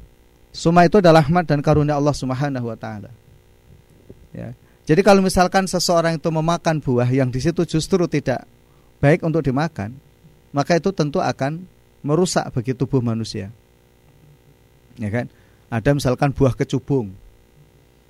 semua 0.50 0.88
itu 0.88 0.98
adalah 0.98 1.22
rahmat 1.22 1.46
dan 1.46 1.60
karunia 1.60 1.94
Allah 1.94 2.16
Subhanahu 2.16 2.66
wa 2.66 2.78
taala. 2.78 3.12
Ya. 4.32 4.56
Jadi 4.88 5.06
kalau 5.06 5.22
misalkan 5.22 5.70
seseorang 5.70 6.18
itu 6.18 6.26
memakan 6.32 6.82
buah 6.82 7.06
yang 7.06 7.30
di 7.30 7.38
situ 7.38 7.62
justru 7.62 8.10
tidak 8.10 8.42
baik 8.98 9.22
untuk 9.22 9.46
dimakan, 9.46 9.94
maka 10.50 10.80
itu 10.80 10.90
tentu 10.90 11.22
akan 11.22 11.62
merusak 12.00 12.48
bagi 12.52 12.72
tubuh 12.72 13.00
manusia. 13.04 13.52
Ya 14.96 15.08
kan? 15.08 15.26
Ada 15.70 15.94
misalkan 15.94 16.34
buah 16.34 16.52
kecubung. 16.56 17.14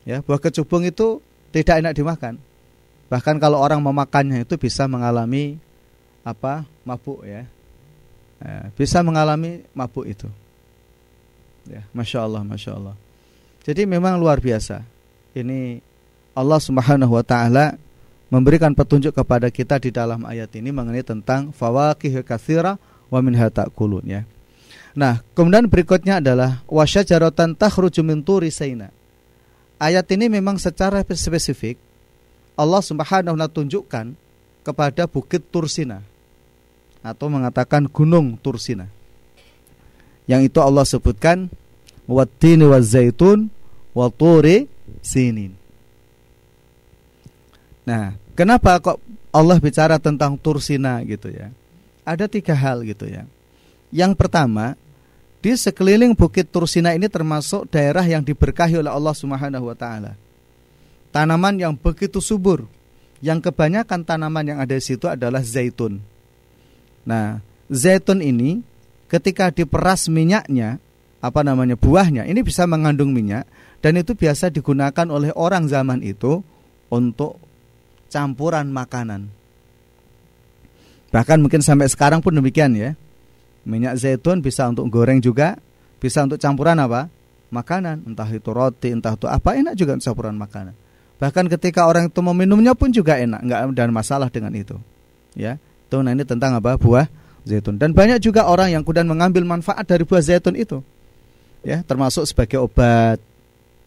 Ya, 0.08 0.24
buah 0.24 0.40
kecubung 0.40 0.82
itu 0.88 1.20
tidak 1.52 1.84
enak 1.84 1.92
dimakan. 1.92 2.40
Bahkan 3.12 3.36
kalau 3.42 3.60
orang 3.60 3.82
memakannya 3.82 4.46
itu 4.46 4.56
bisa 4.56 4.86
mengalami 4.86 5.58
apa? 6.22 6.64
mabuk 6.86 7.22
ya. 7.26 7.44
ya 8.40 8.72
bisa 8.74 9.04
mengalami 9.04 9.66
mabuk 9.76 10.08
itu. 10.08 10.26
Ya, 11.68 11.84
masya 11.92 12.24
Allah, 12.24 12.42
masya 12.42 12.74
Allah. 12.74 12.96
Jadi 13.60 13.84
memang 13.84 14.16
luar 14.16 14.40
biasa. 14.40 14.80
Ini 15.36 15.84
Allah 16.32 16.58
Subhanahu 16.58 17.12
Wa 17.12 17.24
Taala 17.26 17.66
memberikan 18.32 18.72
petunjuk 18.72 19.12
kepada 19.12 19.50
kita 19.52 19.76
di 19.82 19.90
dalam 19.92 20.24
ayat 20.24 20.48
ini 20.56 20.70
mengenai 20.70 21.04
tentang 21.04 21.50
fawakih 21.50 22.22
kathira 22.22 22.78
wa 23.10 23.18
min 23.20 23.34
kulun 23.74 24.06
ya. 24.06 24.22
Nah, 24.94 25.22
kemudian 25.34 25.70
berikutnya 25.70 26.18
adalah 26.18 26.62
wasyajaratan 26.66 27.54
takhruju 27.54 28.02
min 28.02 28.22
turi 28.22 28.50
Ayat 29.80 30.06
ini 30.12 30.28
memang 30.28 30.60
secara 30.60 31.00
spesifik 31.02 31.78
Allah 32.58 32.82
Subhanahu 32.84 33.38
wa 33.38 33.48
tunjukkan 33.48 34.12
kepada 34.60 35.08
Bukit 35.08 35.40
Tursina 35.48 36.04
atau 37.00 37.32
mengatakan 37.32 37.88
Gunung 37.88 38.36
Tursina. 38.36 38.86
Yang 40.28 40.52
itu 40.52 40.58
Allah 40.60 40.84
sebutkan 40.84 41.48
wattini 42.04 42.68
wazaitun 42.68 43.48
wa 43.96 44.06
turi 44.12 44.68
sinin. 45.00 45.56
Nah, 47.88 48.14
kenapa 48.36 48.76
kok 48.78 49.00
Allah 49.32 49.56
bicara 49.58 49.96
tentang 49.96 50.36
Tursina 50.36 51.00
gitu 51.08 51.32
ya? 51.32 51.48
Ada 52.04 52.26
tiga 52.26 52.56
hal 52.56 52.82
gitu 52.86 53.06
ya. 53.06 53.28
Yang 53.90 54.16
pertama, 54.16 54.78
di 55.40 55.56
sekeliling 55.56 56.12
Bukit 56.16 56.48
Tursina 56.48 56.92
ini 56.92 57.08
termasuk 57.08 57.68
daerah 57.68 58.04
yang 58.04 58.20
diberkahi 58.20 58.80
oleh 58.80 58.92
Allah 58.92 59.14
Subhanahu 59.16 59.68
wa 59.68 59.76
taala 59.76 60.14
tanaman 61.14 61.58
yang 61.58 61.74
begitu 61.76 62.22
subur. 62.22 62.66
Yang 63.20 63.52
kebanyakan 63.52 64.00
tanaman 64.00 64.48
yang 64.48 64.58
ada 64.64 64.72
di 64.72 64.80
situ 64.80 65.04
adalah 65.04 65.44
zaitun. 65.44 66.00
Nah, 67.04 67.44
zaitun 67.68 68.24
ini 68.24 68.64
ketika 69.12 69.52
diperas 69.52 70.08
minyaknya, 70.08 70.80
apa 71.20 71.44
namanya 71.44 71.76
buahnya, 71.76 72.24
ini 72.24 72.40
bisa 72.40 72.64
mengandung 72.64 73.12
minyak 73.12 73.44
dan 73.84 74.00
itu 74.00 74.16
biasa 74.16 74.48
digunakan 74.48 75.04
oleh 75.12 75.36
orang 75.36 75.68
zaman 75.68 76.00
itu 76.00 76.40
untuk 76.88 77.36
campuran 78.08 78.72
makanan. 78.72 79.28
Bahkan 81.10 81.42
mungkin 81.42 81.60
sampai 81.60 81.90
sekarang 81.90 82.22
pun 82.22 82.30
demikian 82.30 82.74
ya. 82.78 82.94
Minyak 83.66 84.00
zaitun 84.00 84.40
bisa 84.40 84.64
untuk 84.70 84.88
goreng 84.88 85.20
juga, 85.20 85.58
bisa 86.00 86.24
untuk 86.24 86.40
campuran 86.40 86.78
apa? 86.80 87.10
Makanan, 87.50 88.06
entah 88.06 88.30
itu 88.30 88.50
roti, 88.54 88.94
entah 88.94 89.18
itu 89.18 89.26
apa, 89.26 89.58
enak 89.58 89.74
juga 89.74 89.98
campuran 89.98 90.38
makanan. 90.38 90.72
Bahkan 91.20 91.52
ketika 91.58 91.84
orang 91.84 92.08
itu 92.08 92.20
meminumnya 92.24 92.72
pun 92.72 92.88
juga 92.88 93.20
enak, 93.20 93.42
nggak 93.44 93.60
ada 93.76 93.92
masalah 93.92 94.32
dengan 94.32 94.54
itu. 94.56 94.78
Ya, 95.36 95.60
itu 95.60 95.96
nah 96.00 96.14
ini 96.14 96.24
tentang 96.24 96.56
apa? 96.56 96.78
Buah 96.80 97.10
zaitun. 97.44 97.76
Dan 97.76 97.92
banyak 97.92 98.22
juga 98.22 98.48
orang 98.48 98.72
yang 98.72 98.82
kemudian 98.86 99.04
mengambil 99.04 99.44
manfaat 99.44 99.84
dari 99.84 100.06
buah 100.06 100.22
zaitun 100.24 100.56
itu. 100.56 100.80
Ya, 101.60 101.84
termasuk 101.84 102.24
sebagai 102.24 102.64
obat. 102.64 103.20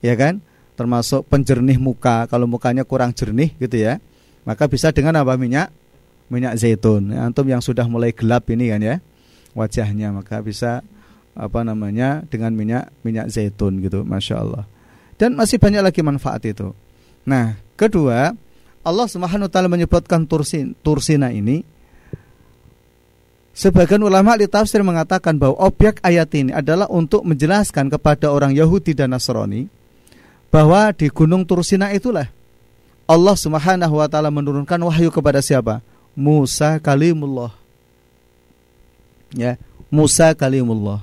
Ya 0.03 0.13
kan? 0.13 0.43
Termasuk 0.77 1.25
penjernih 1.25 1.81
muka 1.81 2.29
kalau 2.29 2.45
mukanya 2.45 2.85
kurang 2.85 3.15
jernih 3.15 3.55
gitu 3.57 3.81
ya. 3.81 3.97
Maka 4.45 4.67
bisa 4.69 4.93
dengan 4.93 5.17
apa 5.17 5.33
minyak? 5.39 5.73
Minyak 6.33 6.57
zaitun. 6.57 7.13
Ya, 7.13 7.29
antum 7.29 7.45
yang 7.45 7.61
sudah 7.61 7.85
mulai 7.85 8.09
gelap 8.09 8.49
ini 8.49 8.73
kan 8.73 8.81
ya 8.81 8.97
wajahnya 9.53 10.09
maka 10.11 10.41
bisa 10.41 10.81
apa 11.33 11.65
namanya 11.65 12.25
dengan 12.29 12.53
minyak 12.53 12.93
minyak 13.01 13.29
zaitun 13.29 13.81
gitu 13.81 14.05
masya 14.05 14.41
Allah 14.41 14.65
dan 15.17 15.33
masih 15.33 15.57
banyak 15.57 15.81
lagi 15.81 16.01
manfaat 16.05 16.45
itu 16.45 16.73
nah 17.25 17.57
kedua 17.77 18.33
Allah 18.83 19.07
Subhanahu 19.07 19.49
taala 19.49 19.71
menyebutkan 19.71 20.25
tursin 20.27 20.75
tursina 20.81 21.29
ini 21.33 21.65
Sebagian 23.53 24.01
ulama 24.01 24.33
di 24.33 24.49
tafsir 24.49 24.81
mengatakan 24.81 25.37
bahwa 25.37 25.53
objek 25.61 26.01
ayat 26.01 26.25
ini 26.33 26.49
adalah 26.49 26.89
untuk 26.89 27.21
menjelaskan 27.21 27.85
kepada 27.85 28.33
orang 28.33 28.49
Yahudi 28.49 28.97
dan 28.97 29.13
Nasrani 29.13 29.69
bahwa 30.49 30.89
di 30.89 31.05
Gunung 31.13 31.45
Tursina 31.45 31.93
itulah 31.93 32.33
Allah 33.05 33.37
Subhanahu 33.37 34.01
wa 34.01 34.09
taala 34.09 34.33
menurunkan 34.33 34.81
wahyu 34.81 35.13
kepada 35.13 35.37
siapa? 35.37 35.85
Musa 36.13 36.77
kalimullah. 36.77 37.53
Ya, 39.33 39.57
Musa 39.89 40.33
kalimullah. 40.37 41.01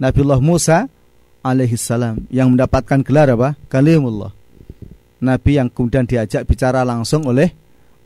Nabiullah 0.00 0.40
Musa 0.40 0.88
alaihissalam 1.44 2.24
yang 2.32 2.52
mendapatkan 2.52 3.04
gelar 3.04 3.28
apa? 3.32 3.54
Kalimullah. 3.68 4.32
Nabi 5.18 5.58
yang 5.58 5.68
kemudian 5.68 6.06
diajak 6.06 6.46
bicara 6.46 6.86
langsung 6.86 7.26
oleh 7.26 7.50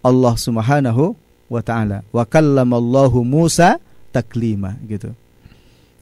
Allah 0.01 0.35
Subhanahu 0.35 1.15
wa 1.47 1.63
taala. 1.63 2.03
Wa 2.11 2.25
kallamallahu 2.25 3.21
Musa 3.23 3.77
taklima 4.11 4.75
gitu. 4.89 5.13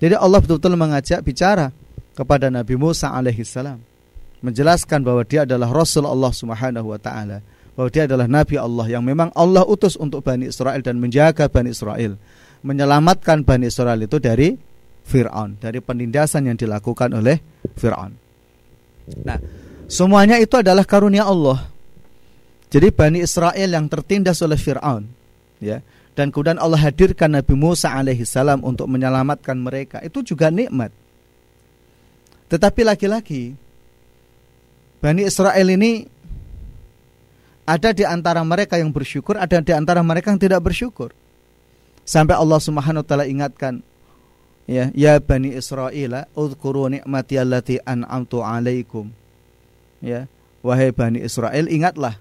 Jadi 0.01 0.17
Allah 0.17 0.39
betul-betul 0.41 0.79
mengajak 0.79 1.21
bicara 1.21 1.75
kepada 2.17 2.49
Nabi 2.49 2.79
Musa 2.79 3.13
alaihissalam 3.13 3.91
menjelaskan 4.41 5.05
bahwa 5.05 5.23
dia 5.25 5.45
adalah 5.45 5.69
Rasul 5.69 6.09
Allah 6.09 6.33
Subhanahu 6.33 6.97
wa 6.97 7.01
taala, 7.01 7.45
bahwa 7.81 7.89
dia 7.89 8.05
adalah 8.05 8.29
nabi 8.29 8.61
Allah 8.61 8.93
yang 8.93 9.01
memang 9.01 9.33
Allah 9.33 9.65
utus 9.65 9.97
untuk 9.97 10.21
Bani 10.21 10.53
Israel 10.53 10.85
dan 10.85 11.01
menjaga 11.01 11.49
Bani 11.49 11.73
Israel, 11.73 12.21
menyelamatkan 12.61 13.41
Bani 13.41 13.73
Israel 13.73 13.97
itu 14.05 14.21
dari 14.21 14.53
Fir'aun 15.09 15.57
dari 15.57 15.81
penindasan 15.81 16.45
yang 16.45 16.61
dilakukan 16.61 17.09
oleh 17.17 17.41
Fir'aun. 17.81 18.13
Nah, 19.25 19.41
semuanya 19.89 20.37
itu 20.37 20.61
adalah 20.61 20.85
karunia 20.85 21.25
Allah. 21.25 21.73
Jadi 22.69 22.93
Bani 22.93 23.25
Israel 23.25 23.73
yang 23.73 23.89
tertindas 23.89 24.45
oleh 24.45 24.61
Fir'aun, 24.61 25.09
ya, 25.65 25.81
dan 26.13 26.29
kemudian 26.29 26.61
Allah 26.61 26.85
hadirkan 26.85 27.33
Nabi 27.33 27.57
Musa 27.57 27.97
alaihissalam 27.97 28.61
untuk 28.61 28.93
menyelamatkan 28.93 29.57
mereka, 29.57 30.05
itu 30.05 30.21
juga 30.21 30.53
nikmat. 30.53 30.93
Tetapi 32.53 32.85
lagi-lagi 32.85 33.57
Bani 35.01 35.25
Israel 35.25 35.65
ini 35.73 36.20
ada 37.71 37.95
di 37.95 38.03
antara 38.03 38.43
mereka 38.43 38.75
yang 38.75 38.91
bersyukur, 38.91 39.39
ada 39.39 39.63
di 39.63 39.71
antara 39.71 40.03
mereka 40.03 40.35
yang 40.35 40.43
tidak 40.43 40.59
bersyukur. 40.67 41.15
Sampai 42.03 42.35
Allah 42.35 42.59
Subhanahu 42.59 43.07
wa 43.07 43.07
taala 43.07 43.31
ingatkan, 43.31 43.87
ya 44.67 44.91
ya 44.91 45.23
bani 45.23 45.55
Israel 45.55 46.27
udhkuru 46.35 46.91
ni'mati 46.91 47.39
allati 47.39 47.79
an'amtu 47.87 48.43
'alaikum. 48.43 49.15
Ya 50.03 50.27
wahai 50.67 50.91
bani 50.91 51.23
Israel 51.23 51.71
ingatlah 51.71 52.19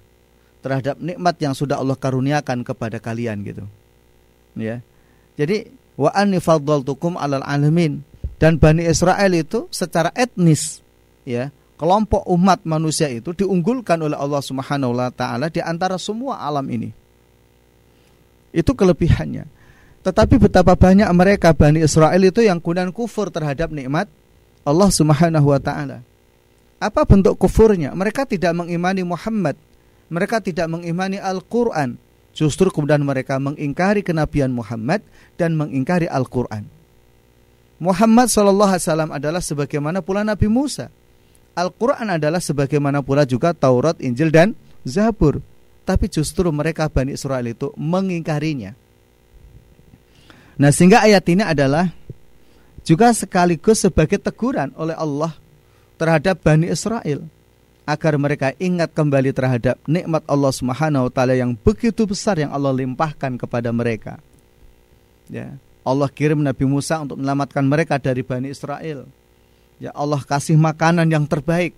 terhadap 0.61 1.01
nikmat 1.01 1.35
yang 1.41 1.57
sudah 1.57 1.81
Allah 1.81 1.97
karuniakan 1.97 2.61
kepada 2.61 3.01
kalian 3.01 3.41
gitu. 3.41 3.65
Ya. 4.53 4.85
Jadi 5.33 5.73
wa 5.97 6.13
anni 6.13 6.37
faddaltukum 6.37 7.17
'alal 7.17 7.41
alamin. 7.41 8.05
Dan 8.39 8.55
bani 8.55 8.87
Israel 8.87 9.35
itu 9.35 9.67
secara 9.67 10.15
etnis 10.15 10.79
ya 11.27 11.51
kelompok 11.79 12.27
umat 12.27 12.67
manusia 12.67 13.07
itu 13.07 13.31
diunggulkan 13.31 13.95
oleh 14.03 14.19
Allah 14.19 14.43
Subhanahu 14.43 14.99
wa 14.99 15.09
taala 15.09 15.47
di 15.47 15.63
antara 15.63 15.95
semua 15.95 16.43
alam 16.43 16.67
ini 16.67 16.91
itu 18.51 18.71
kelebihannya 18.75 19.47
tetapi 19.99 20.39
betapa 20.39 20.75
banyak 20.79 21.07
mereka 21.11 21.51
Bani 21.51 21.83
Israel 21.83 22.19
itu 22.23 22.39
yang 22.39 22.63
kemudian 22.63 22.91
kufur 22.95 23.27
terhadap 23.27 23.71
nikmat 23.71 24.07
Allah 24.63 24.89
Subhanahu 24.91 25.51
wa 25.51 25.59
taala. 25.59 26.05
Apa 26.79 27.03
bentuk 27.03 27.35
kufurnya? 27.35 27.91
Mereka 27.91 28.23
tidak 28.23 28.55
mengimani 28.55 29.03
Muhammad. 29.03 29.59
Mereka 30.07 30.39
tidak 30.39 30.71
mengimani 30.71 31.19
Al-Qur'an. 31.19 31.99
Justru 32.31 32.71
kemudian 32.71 33.03
mereka 33.03 33.35
mengingkari 33.35 33.99
kenabian 33.99 34.55
Muhammad 34.55 35.03
dan 35.35 35.59
mengingkari 35.59 36.07
Al-Qur'an. 36.07 36.63
Muhammad 37.83 38.27
sallallahu 38.31 38.75
alaihi 38.75 38.85
wasallam 38.87 39.11
adalah 39.11 39.43
sebagaimana 39.43 39.99
pula 39.99 40.23
Nabi 40.23 40.47
Musa. 40.47 40.87
Al-Qur'an 41.59 42.07
adalah 42.15 42.39
sebagaimana 42.39 43.03
pula 43.03 43.27
juga 43.27 43.51
Taurat, 43.51 43.99
Injil 43.99 44.31
dan 44.31 44.55
Zabur. 44.87 45.43
Tapi 45.83 46.07
justru 46.07 46.47
mereka 46.55 46.87
Bani 46.87 47.17
Israel 47.17 47.43
itu 47.43 47.75
mengingkarinya. 47.75 48.77
Nah, 50.59 50.71
sehingga 50.71 51.03
ayat 51.03 51.23
ini 51.27 51.43
adalah 51.43 51.91
juga 52.83 53.11
sekaligus 53.11 53.83
sebagai 53.83 54.19
teguran 54.19 54.71
oleh 54.75 54.95
Allah 54.95 55.35
terhadap 55.99 56.39
Bani 56.39 56.71
Israel 56.71 57.27
agar 57.89 58.13
mereka 58.21 58.53
ingat 58.61 58.93
kembali 58.93 59.33
terhadap 59.33 59.81
nikmat 59.89 60.21
Allah 60.29 60.53
Subhanahu 60.53 61.09
wa 61.09 61.11
taala 61.11 61.33
yang 61.33 61.57
begitu 61.57 62.05
besar 62.05 62.37
yang 62.37 62.53
Allah 62.53 62.69
limpahkan 62.69 63.33
kepada 63.39 63.73
mereka. 63.73 64.21
Ya, 65.25 65.57
Allah 65.81 66.09
kirim 66.11 66.45
Nabi 66.45 66.69
Musa 66.69 67.01
untuk 67.01 67.17
menyelamatkan 67.17 67.65
mereka 67.65 67.97
dari 67.97 68.21
Bani 68.21 68.53
Israel. 68.53 69.09
Ya, 69.79 69.95
Allah 69.95 70.19
kasih 70.19 70.59
makanan 70.59 71.07
yang 71.07 71.23
terbaik. 71.23 71.71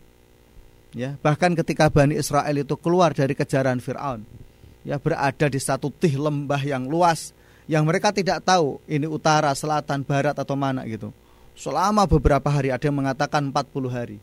Ya, 0.92 1.16
bahkan 1.24 1.56
ketika 1.56 1.88
Bani 1.88 2.18
Israel 2.18 2.52
itu 2.52 2.76
keluar 2.76 3.16
dari 3.16 3.32
kejaran 3.32 3.80
Firaun, 3.80 4.28
ya 4.84 5.00
berada 5.00 5.48
di 5.48 5.60
satu 5.62 5.88
tih 5.88 6.20
lembah 6.20 6.60
yang 6.68 6.84
luas 6.90 7.32
yang 7.70 7.88
mereka 7.88 8.12
tidak 8.12 8.44
tahu 8.44 8.84
ini 8.90 9.08
utara, 9.08 9.56
selatan, 9.56 10.04
barat 10.04 10.36
atau 10.36 10.60
mana 10.60 10.84
gitu. 10.84 11.16
Selama 11.56 12.04
beberapa 12.04 12.52
hari 12.52 12.74
ada 12.74 12.84
yang 12.84 13.00
mengatakan 13.00 13.48
40 13.48 13.88
hari. 13.88 14.18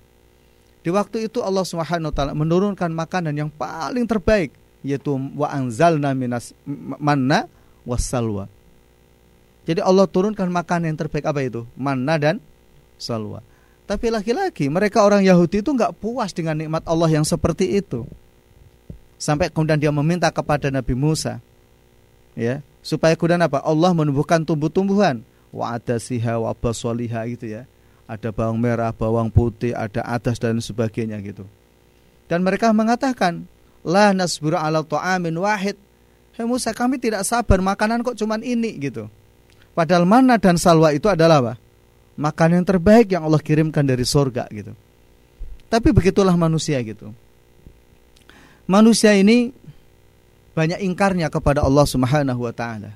Di 0.84 0.90
waktu 0.92 1.32
itu 1.32 1.40
Allah 1.40 1.64
Subhanahu 1.64 2.12
wa 2.12 2.14
taala 2.14 2.32
menurunkan 2.36 2.92
makanan 2.92 3.32
yang 3.32 3.48
paling 3.48 4.04
terbaik 4.04 4.52
yaitu 4.84 5.16
wa 5.34 5.50
anzalna 5.50 6.12
minas 6.12 6.54
manna 7.00 7.48
wasalwa. 7.82 8.46
Jadi 9.68 9.84
Allah 9.84 10.08
turunkan 10.08 10.48
makanan 10.48 10.92
yang 10.92 10.98
terbaik 11.00 11.24
apa 11.28 11.40
itu? 11.44 11.64
Manna 11.76 12.16
dan 12.16 12.36
salwa. 12.96 13.44
Tapi 13.88 14.12
lagi-lagi 14.12 14.68
mereka 14.68 15.00
orang 15.00 15.24
Yahudi 15.24 15.64
itu 15.64 15.72
nggak 15.72 15.96
puas 15.96 16.36
dengan 16.36 16.60
nikmat 16.60 16.84
Allah 16.84 17.08
yang 17.08 17.24
seperti 17.24 17.80
itu. 17.80 18.04
Sampai 19.16 19.48
kemudian 19.48 19.80
dia 19.80 19.88
meminta 19.88 20.28
kepada 20.28 20.68
Nabi 20.68 20.92
Musa, 20.92 21.40
ya, 22.36 22.60
supaya 22.84 23.16
kemudian 23.16 23.40
apa? 23.40 23.64
Allah 23.64 23.96
menumbuhkan 23.96 24.44
tumbuh-tumbuhan. 24.44 25.24
Wa 25.48 25.80
adasiha 25.80 26.36
wa 26.36 26.52
basoliha 26.52 27.24
gitu 27.32 27.48
ya. 27.48 27.64
Ada 28.04 28.28
bawang 28.28 28.60
merah, 28.60 28.92
bawang 28.92 29.32
putih, 29.32 29.72
ada 29.72 30.04
adas 30.04 30.36
dan 30.36 30.60
sebagainya 30.60 31.16
gitu. 31.24 31.48
Dan 32.28 32.44
mereka 32.44 32.70
mengatakan, 32.76 33.48
La 33.80 34.12
nasbiru 34.12 34.60
ala 34.60 34.84
ta'amin 34.84 35.32
wahid. 35.40 35.80
Hei 36.36 36.44
Musa, 36.44 36.76
kami 36.76 37.00
tidak 37.00 37.24
sabar 37.24 37.58
makanan 37.64 38.04
kok 38.04 38.20
cuman 38.20 38.44
ini 38.44 38.76
gitu. 38.76 39.08
Padahal 39.72 40.04
mana 40.04 40.36
dan 40.36 40.60
salwa 40.60 40.92
itu 40.92 41.08
adalah 41.08 41.40
apa? 41.40 41.54
Makanan 42.18 42.62
yang 42.62 42.66
terbaik 42.66 43.06
yang 43.14 43.22
Allah 43.22 43.38
kirimkan 43.38 43.86
dari 43.86 44.02
sorga 44.02 44.50
gitu. 44.50 44.74
Tapi 45.70 45.94
begitulah 45.94 46.34
manusia 46.34 46.82
gitu. 46.82 47.14
Manusia 48.66 49.14
ini 49.14 49.54
banyak 50.58 50.82
ingkarnya 50.82 51.30
kepada 51.30 51.62
Allah 51.62 51.86
Subhanahu 51.86 52.42
wa 52.42 52.50
taala. 52.50 52.90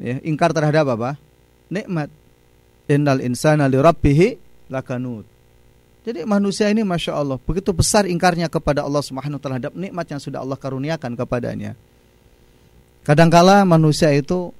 Ya, 0.00 0.16
ingkar 0.24 0.56
terhadap 0.56 0.88
apa? 0.96 1.20
Nikmat. 1.68 2.08
Innal 2.88 3.20
insana 3.20 3.68
li 3.68 3.76
lakanut. 4.70 5.26
Jadi 6.06 6.22
manusia 6.22 6.70
ini 6.70 6.86
masya 6.86 7.18
Allah 7.18 7.34
begitu 7.42 7.74
besar 7.74 8.06
ingkarnya 8.06 8.46
kepada 8.46 8.86
Allah 8.86 9.02
Subhanahu 9.02 9.42
terhadap 9.42 9.74
nikmat 9.74 10.06
yang 10.06 10.22
sudah 10.22 10.38
Allah 10.38 10.54
karuniakan 10.54 11.18
kepadanya. 11.18 11.74
Kadangkala 13.02 13.66
manusia 13.66 14.14
itu 14.14 14.54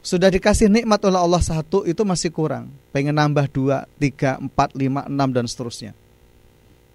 sudah 0.00 0.32
dikasih 0.32 0.72
nikmat 0.72 1.00
oleh 1.04 1.20
Allah 1.20 1.42
satu 1.44 1.84
itu 1.84 2.00
masih 2.04 2.32
kurang, 2.32 2.72
pengen 2.92 3.16
nambah 3.16 3.46
dua, 3.52 3.84
tiga, 4.00 4.40
empat, 4.40 4.72
lima, 4.72 5.04
enam 5.04 5.28
dan 5.32 5.44
seterusnya. 5.44 5.92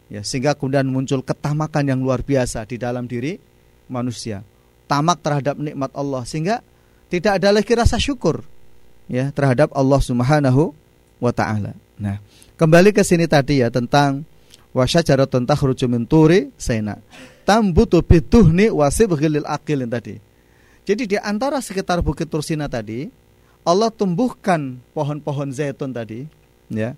Ya, 0.09 0.21
sehingga 0.21 0.53
kemudian 0.53 0.85
muncul 0.85 1.25
ketamakan 1.25 1.89
yang 1.89 1.99
luar 2.01 2.21
biasa 2.21 2.65
di 2.69 2.77
dalam 2.77 3.09
diri 3.09 3.41
manusia 3.89 4.45
tamak 4.85 5.21
terhadap 5.21 5.57
nikmat 5.57 5.89
Allah 5.97 6.21
sehingga 6.23 6.61
tidak 7.09 7.41
ada 7.41 7.49
lagi 7.53 7.73
rasa 7.73 7.97
syukur 7.97 8.45
ya 9.09 9.29
terhadap 9.33 9.73
Allah 9.73 10.01
Subhanahu 10.01 10.73
wa 11.21 11.31
taala. 11.33 11.73
Nah, 11.97 12.21
kembali 12.57 12.93
ke 12.93 13.01
sini 13.01 13.25
tadi 13.25 13.61
ya 13.61 13.69
tentang 13.73 14.25
wasyajaratun 14.73 15.45
takhruju 15.45 15.85
min 15.89 16.05
turi 16.05 16.53
sena. 16.57 17.01
Tambutu 17.45 18.01
bituhni 18.01 18.73
wasibghil 18.73 19.45
akilin 19.45 19.89
tadi. 19.89 20.17
Jadi 20.85 21.09
di 21.09 21.17
antara 21.17 21.57
sekitar 21.57 22.05
Bukit 22.05 22.29
Tursina 22.29 22.69
tadi, 22.69 23.09
Allah 23.65 23.89
tumbuhkan 23.89 24.77
pohon-pohon 24.93 25.49
zaitun 25.49 25.89
tadi, 25.89 26.29
ya. 26.69 26.93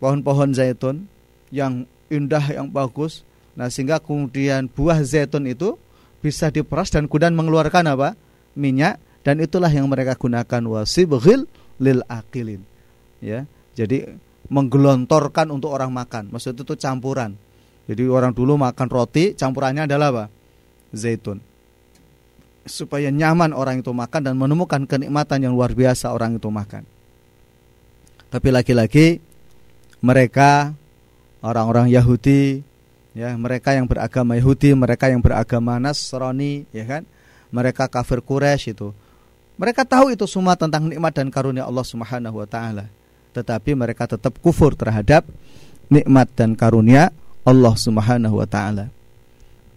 Pohon-pohon 0.00 0.56
zaitun 0.56 1.04
yang 1.52 1.84
indah 2.08 2.40
yang 2.48 2.72
bagus. 2.72 3.28
Nah, 3.52 3.68
sehingga 3.68 4.00
kemudian 4.00 4.72
buah 4.72 5.04
zaitun 5.04 5.44
itu 5.44 5.76
bisa 6.24 6.48
diperas 6.48 6.88
dan 6.88 7.04
kemudian 7.06 7.36
mengeluarkan 7.36 7.84
apa? 7.92 8.16
minyak 8.58 8.98
dan 9.22 9.38
itulah 9.38 9.70
yang 9.70 9.86
mereka 9.86 10.18
gunakan 10.18 10.64
wasibghil 10.66 11.44
lil 11.78 12.00
akilin. 12.08 12.64
Ya. 13.20 13.44
Jadi 13.76 14.08
menggelontorkan 14.48 15.52
untuk 15.52 15.76
orang 15.76 15.92
makan. 15.92 16.32
Maksud 16.32 16.56
itu 16.58 16.74
campuran. 16.80 17.36
Jadi 17.86 18.08
orang 18.08 18.32
dulu 18.32 18.56
makan 18.56 18.88
roti, 18.88 19.36
campurannya 19.36 19.84
adalah 19.84 20.08
apa? 20.10 20.24
Zaitun 20.96 21.44
supaya 22.70 23.08
nyaman 23.10 23.56
orang 23.56 23.80
itu 23.80 23.90
makan 23.90 24.20
dan 24.30 24.34
menemukan 24.36 24.84
kenikmatan 24.84 25.44
yang 25.44 25.52
luar 25.56 25.74
biasa 25.74 26.12
orang 26.12 26.36
itu 26.36 26.48
makan. 26.48 26.84
Tapi 28.28 28.48
lagi-lagi 28.52 29.24
mereka 30.04 30.76
orang-orang 31.40 31.88
Yahudi 31.88 32.60
ya, 33.16 33.34
mereka 33.34 33.72
yang 33.74 33.88
beragama 33.88 34.36
Yahudi, 34.36 34.76
mereka 34.76 35.08
yang 35.08 35.24
beragama 35.24 35.80
Nasrani, 35.80 36.68
ya 36.70 36.84
kan? 36.84 37.02
Mereka 37.48 37.88
kafir 37.88 38.20
Quraisy 38.20 38.76
itu. 38.76 38.92
Mereka 39.58 39.82
tahu 39.88 40.14
itu 40.14 40.28
semua 40.28 40.54
tentang 40.54 40.86
nikmat 40.86 41.16
dan 41.16 41.32
karunia 41.32 41.66
Allah 41.66 41.82
Subhanahu 41.82 42.36
wa 42.38 42.46
taala. 42.46 42.86
Tetapi 43.32 43.74
mereka 43.74 44.06
tetap 44.06 44.36
kufur 44.38 44.76
terhadap 44.76 45.24
nikmat 45.88 46.28
dan 46.36 46.54
karunia 46.54 47.10
Allah 47.42 47.74
Subhanahu 47.74 48.38
wa 48.38 48.46
taala. 48.46 48.92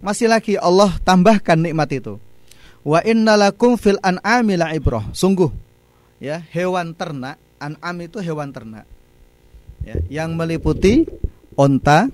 Masih 0.04 0.28
lagi 0.28 0.60
Allah 0.60 0.92
tambahkan 1.02 1.58
nikmat 1.58 1.90
itu 1.96 2.20
Wa 2.82 3.00
innalakum 3.06 3.78
fil 3.78 4.02
an'ami 4.02 4.58
ibrah. 4.74 5.10
Sungguh 5.14 5.72
ya, 6.22 6.38
hewan 6.54 6.94
ternak, 6.94 7.42
an'am 7.58 7.98
itu 8.06 8.22
hewan 8.22 8.54
ternak. 8.54 8.86
Ya, 9.82 9.98
yang 10.22 10.38
meliputi 10.38 11.10
onta, 11.58 12.14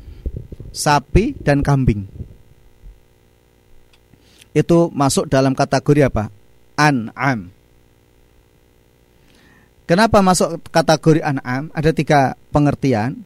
sapi 0.72 1.36
dan 1.44 1.60
kambing. 1.60 2.08
Itu 4.56 4.90
masuk 4.96 5.28
dalam 5.28 5.52
kategori 5.52 6.08
apa? 6.08 6.32
An'am. 6.80 7.52
Kenapa 9.84 10.24
masuk 10.24 10.64
kategori 10.72 11.22
an'am? 11.22 11.68
Ada 11.76 11.92
tiga 11.92 12.40
pengertian. 12.50 13.24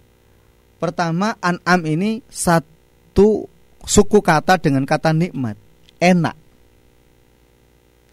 Pertama, 0.81 1.37
an'am 1.37 1.81
ini 1.85 2.25
satu 2.25 3.45
suku 3.85 4.19
kata 4.25 4.57
dengan 4.57 4.83
kata 4.89 5.13
nikmat, 5.13 5.55
enak. 6.01 6.33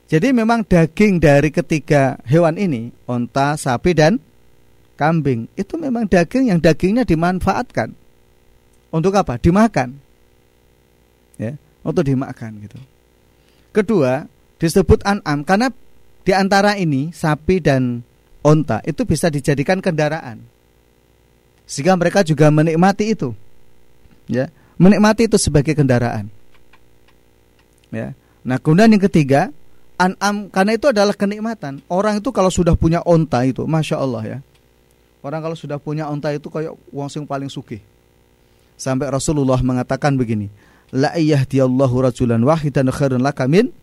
Jadi 0.09 0.33
memang 0.33 0.65
daging 0.65 1.21
dari 1.21 1.53
ketiga 1.53 2.17
hewan 2.25 2.57
ini, 2.57 2.89
onta, 3.05 3.61
sapi 3.61 3.93
dan 3.93 4.17
kambing, 4.97 5.53
itu 5.53 5.77
memang 5.77 6.09
daging 6.09 6.49
yang 6.49 6.61
dagingnya 6.65 7.05
dimanfaatkan. 7.05 7.93
Untuk 8.89 9.13
apa? 9.13 9.37
Dimakan. 9.37 10.01
Ya, 11.37 11.61
untuk 11.85 12.09
dimakan 12.09 12.65
gitu. 12.65 12.81
Kedua, 13.71 14.25
disebut 14.57 15.05
an'am 15.05 15.45
karena 15.45 15.69
di 16.25 16.33
antara 16.33 16.75
ini 16.81 17.13
sapi 17.13 17.61
dan 17.61 18.01
onta 18.41 18.81
itu 18.89 19.05
bisa 19.05 19.29
dijadikan 19.29 19.85
kendaraan. 19.85 20.41
Sehingga 21.69 21.95
mereka 22.01 22.25
juga 22.25 22.49
menikmati 22.49 23.13
itu. 23.13 23.37
Ya, 24.25 24.49
menikmati 24.81 25.29
itu 25.29 25.37
sebagai 25.37 25.77
kendaraan. 25.77 26.33
Ya. 27.93 28.17
Nah, 28.41 28.57
kemudian 28.57 28.89
yang 28.89 29.05
ketiga, 29.05 29.53
An'am 29.99 30.47
karena 30.47 30.79
itu 30.79 30.87
adalah 30.87 31.11
kenikmatan. 31.11 31.83
Orang 31.91 32.23
itu 32.23 32.31
kalau 32.31 32.55
sudah 32.55 32.79
punya 32.79 33.03
onta 33.03 33.43
itu, 33.43 33.67
masya 33.67 33.99
Allah 33.99 34.23
ya. 34.23 34.39
Orang 35.19 35.43
kalau 35.43 35.59
sudah 35.59 35.83
punya 35.83 36.07
onta 36.07 36.31
itu 36.31 36.47
kayak 36.47 36.79
wong 36.95 37.11
sing 37.11 37.27
paling 37.27 37.51
sugih. 37.51 37.83
Sampai 38.79 39.11
Rasulullah 39.11 39.59
mengatakan 39.59 40.15
begini, 40.15 40.47
La 40.95 41.19
iyahdiyallahu 41.19 42.07
rajulan 42.07 42.39
wahidan 42.47 42.95
khairun 42.95 43.19
laka 43.19 43.51
min 43.51 43.75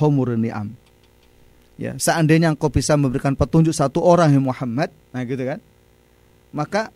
humurun 0.00 0.40
ni'am. 0.40 0.72
Ya, 1.76 2.00
seandainya 2.00 2.56
engkau 2.56 2.72
bisa 2.72 2.96
memberikan 2.96 3.36
petunjuk 3.36 3.76
satu 3.76 4.00
orang 4.00 4.32
yang 4.32 4.48
Muhammad, 4.48 4.88
nah 5.12 5.20
gitu 5.28 5.44
kan. 5.44 5.60
Maka 6.56 6.88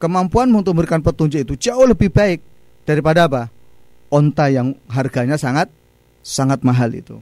kemampuan 0.00 0.48
untuk 0.56 0.72
memberikan 0.72 1.04
petunjuk 1.04 1.44
itu 1.44 1.54
jauh 1.60 1.84
lebih 1.84 2.08
baik 2.08 2.40
daripada 2.88 3.28
apa? 3.28 3.52
Onta 4.08 4.48
yang 4.48 4.72
harganya 4.88 5.36
sangat 5.36 5.68
sangat 6.24 6.64
mahal 6.64 6.88
itu. 6.96 7.20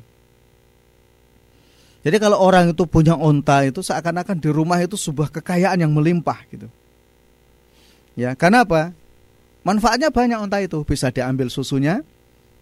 Jadi 2.07 2.23
kalau 2.23 2.38
orang 2.38 2.71
itu 2.71 2.87
punya 2.87 3.19
onta 3.19 3.66
itu 3.66 3.83
seakan-akan 3.83 4.38
di 4.38 4.47
rumah 4.47 4.79
itu 4.79 4.95
sebuah 4.95 5.35
kekayaan 5.35 5.83
yang 5.83 5.90
melimpah 5.90 6.38
gitu. 6.55 6.71
Ya, 8.14 8.38
karena 8.38 8.62
apa? 8.62 8.95
Manfaatnya 9.66 10.14
banyak 10.14 10.38
onta 10.38 10.62
itu, 10.62 10.87
bisa 10.87 11.11
diambil 11.11 11.51
susunya, 11.51 12.07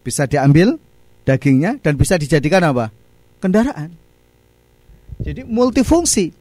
bisa 0.00 0.24
diambil 0.24 0.80
dagingnya 1.28 1.76
dan 1.84 2.00
bisa 2.00 2.16
dijadikan 2.16 2.64
apa? 2.64 2.88
kendaraan. 3.44 3.92
Jadi 5.20 5.44
multifungsi. 5.44 6.32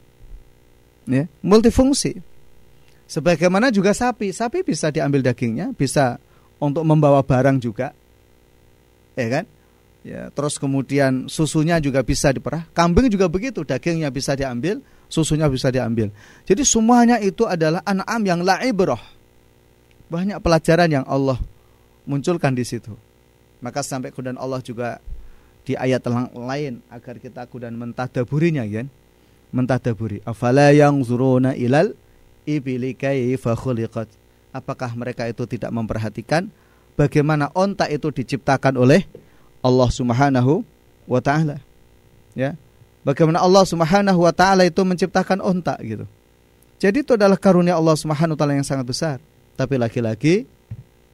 Ya, 1.03 1.27
multifungsi. 1.43 2.23
Sebagaimana 3.11 3.67
juga 3.75 3.91
sapi, 3.91 4.31
sapi 4.31 4.63
bisa 4.63 4.87
diambil 4.87 5.19
dagingnya, 5.19 5.75
bisa 5.75 6.15
untuk 6.63 6.87
membawa 6.87 7.19
barang 7.19 7.59
juga. 7.59 7.91
Ya 9.19 9.27
kan? 9.27 9.45
Ya 10.03 10.29
terus 10.35 10.59
kemudian 10.59 11.31
susunya 11.31 11.79
juga 11.79 12.03
bisa 12.03 12.29
diperah. 12.29 12.67
Kambing 12.75 13.09
juga 13.09 13.31
begitu 13.31 13.63
dagingnya 13.63 14.11
bisa 14.13 14.35
diambil 14.37 14.83
susunya 15.07 15.47
bisa 15.47 15.71
diambil. 15.71 16.11
Jadi 16.43 16.63
semuanya 16.67 17.17
itu 17.23 17.47
adalah 17.47 17.81
an'am 17.87 18.21
yang 18.21 18.41
la'ibrah 18.43 18.99
banyak 20.11 20.37
pelajaran 20.43 20.89
yang 21.01 21.05
Allah 21.09 21.39
munculkan 22.05 22.53
di 22.53 22.67
situ. 22.67 22.93
Maka 23.63 23.81
sampai 23.81 24.11
kemudian 24.11 24.35
Allah 24.35 24.59
juga 24.59 24.99
di 25.63 25.79
ayat 25.79 26.03
lain 26.35 26.83
agar 26.91 27.17
kita 27.17 27.47
kemudian 27.47 27.73
mentadaburinya 27.79 28.67
ya 28.67 28.83
mentadaburi. 29.53 30.19
Afala 30.27 30.73
yang 30.75 30.99
zuruna 31.05 31.55
ilal 31.55 31.95
apakah 34.53 34.91
mereka 34.93 35.23
itu 35.25 35.43
tidak 35.47 35.71
memperhatikan 35.71 36.51
bagaimana 36.99 37.49
onta 37.55 37.87
itu 37.87 38.11
diciptakan 38.11 38.75
oleh 38.75 39.07
Allah 39.63 39.89
Subhanahu 39.89 40.67
wa 41.07 41.19
taala. 41.23 41.63
Ya. 42.35 42.59
Bagaimana 43.07 43.39
Allah 43.39 43.63
Subhanahu 43.63 44.19
wa 44.19 44.33
taala 44.35 44.67
itu 44.67 44.83
menciptakan 44.83 45.39
onta 45.39 45.79
gitu. 45.81 46.03
Jadi 46.83 47.07
itu 47.07 47.15
adalah 47.15 47.39
karunia 47.39 47.79
Allah 47.79 47.95
Subhanahu 47.95 48.35
wa 48.35 48.39
taala 48.39 48.59
yang 48.59 48.67
sangat 48.67 48.85
besar. 48.85 49.17
Tapi 49.55 49.79
lagi-lagi 49.79 50.43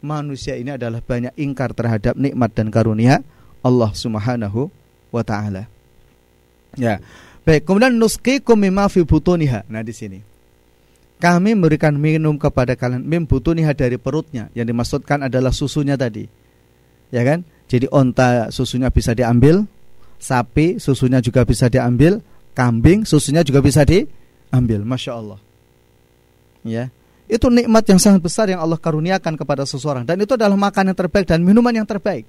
manusia 0.02 0.58
ini 0.58 0.74
adalah 0.74 1.04
banyak 1.04 1.36
ingkar 1.38 1.78
terhadap 1.78 2.18
nikmat 2.18 2.52
dan 2.58 2.74
karunia 2.74 3.22
Allah 3.62 3.92
Subhanahu 3.94 4.74
wa 5.14 5.24
taala. 5.24 5.70
Ya. 6.74 7.02
Baik, 7.44 7.66
kemudian 7.66 7.98
nuskikum 7.98 8.60
mimma 8.60 8.90
fi 8.92 9.02
butuniha. 9.02 9.66
Nah, 9.66 9.82
di 9.82 9.94
sini. 9.96 10.20
Kami 11.20 11.52
memberikan 11.52 12.00
minum 12.00 12.40
kepada 12.40 12.80
kalian 12.80 13.04
mim 13.04 13.28
butuniha 13.28 13.76
dari 13.76 14.00
perutnya. 14.00 14.48
Yang 14.56 14.72
dimaksudkan 14.72 15.28
adalah 15.28 15.52
susunya 15.52 16.00
tadi. 16.00 16.30
Ya 17.12 17.26
kan? 17.26 17.44
Jadi 17.70 17.86
onta 17.94 18.50
susunya 18.50 18.90
bisa 18.90 19.14
diambil, 19.14 19.62
sapi 20.18 20.82
susunya 20.82 21.22
juga 21.22 21.46
bisa 21.46 21.70
diambil, 21.70 22.18
kambing 22.58 23.06
susunya 23.06 23.46
juga 23.46 23.62
bisa 23.62 23.86
diambil. 23.86 24.82
Masya 24.82 25.12
Allah. 25.14 25.40
Ya, 26.66 26.92
itu 27.30 27.46
nikmat 27.48 27.86
yang 27.86 28.02
sangat 28.02 28.26
besar 28.26 28.50
yang 28.50 28.58
Allah 28.58 28.82
karuniakan 28.82 29.38
kepada 29.38 29.62
seseorang 29.62 30.02
dan 30.02 30.18
itu 30.18 30.34
adalah 30.34 30.58
makanan 30.58 30.92
yang 30.92 31.00
terbaik 31.00 31.30
dan 31.30 31.46
minuman 31.46 31.70
yang 31.70 31.86
terbaik. 31.86 32.26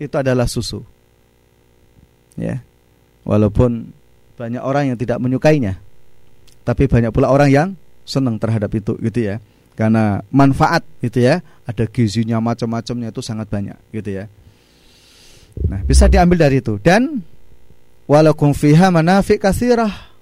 Itu 0.00 0.16
adalah 0.16 0.48
susu. 0.48 0.80
Ya. 2.40 2.64
Walaupun 3.28 3.92
banyak 4.40 4.62
orang 4.64 4.92
yang 4.92 4.96
tidak 4.96 5.20
menyukainya. 5.20 5.76
Tapi 6.64 6.88
banyak 6.88 7.12
pula 7.12 7.28
orang 7.28 7.48
yang 7.52 7.68
senang 8.08 8.40
terhadap 8.40 8.72
itu 8.72 8.96
gitu 9.04 9.20
ya. 9.20 9.36
Karena 9.76 10.24
manfaat 10.32 10.80
gitu 11.04 11.20
ya, 11.20 11.44
ada 11.68 11.84
gizinya 11.84 12.40
macam-macamnya 12.40 13.12
itu 13.12 13.20
sangat 13.20 13.52
banyak 13.52 13.76
gitu 13.92 14.16
ya. 14.16 14.24
Nah, 15.64 15.80
bisa 15.88 16.04
diambil 16.04 16.36
dari 16.36 16.60
itu 16.60 16.76
dan 16.84 17.24
walakum 18.04 18.52
fiha 18.52 18.92
manafi 18.92 19.40
katsirah. 19.40 20.12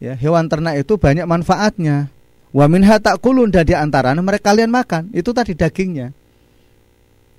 Ya, 0.00 0.16
hewan 0.16 0.48
ternak 0.48 0.80
itu 0.80 1.00
banyak 1.00 1.24
manfaatnya. 1.24 2.12
Wa 2.50 2.66
minha 2.66 2.98
takulun 2.98 3.52
dan 3.52 3.64
di 3.64 3.76
antara 3.76 4.12
mereka 4.16 4.52
kalian 4.52 4.72
makan. 4.72 5.12
Itu 5.12 5.32
tadi 5.32 5.56
dagingnya. 5.56 6.12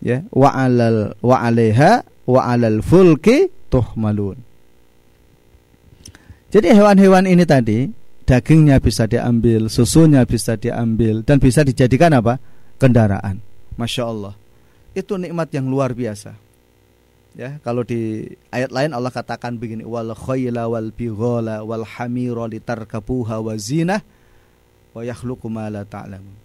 Ya, 0.02 0.26
wa 0.34 0.50
alal 0.50 1.14
wa 1.22 1.38
alaiha 1.42 2.02
wa 2.26 2.42
alal 2.42 2.82
fulki 2.82 3.50
tuhmalun. 3.70 4.38
Jadi 6.52 6.68
hewan-hewan 6.74 7.30
ini 7.30 7.46
tadi 7.46 7.88
dagingnya 8.26 8.82
bisa 8.82 9.06
diambil, 9.08 9.70
susunya 9.72 10.26
bisa 10.26 10.58
diambil 10.58 11.22
dan 11.22 11.38
bisa 11.38 11.62
dijadikan 11.62 12.12
apa? 12.18 12.42
kendaraan. 12.82 13.38
Masya 13.78 14.04
Allah. 14.10 14.34
Itu 14.98 15.16
nikmat 15.22 15.54
yang 15.54 15.70
luar 15.70 15.94
biasa 15.94 16.51
Ya, 17.32 17.64
kalau 17.64 17.88
di 17.88 18.28
ayat 18.52 18.76
lain 18.76 18.92
Allah 18.92 19.08
katakan 19.08 19.56
begini 19.56 19.88
wal 19.88 20.12
khayla 20.12 20.68
wal 20.68 20.92
bighala 20.92 21.64
wal 21.64 21.88
hamira 21.88 22.44
litarkabuha 22.52 23.40
wa 23.40 23.56
zinah 23.56 24.04
wa 24.92 25.00
yakhluqu 25.00 25.48
ma 25.48 25.72
la 25.72 25.88
ta'lamun. 25.88 26.36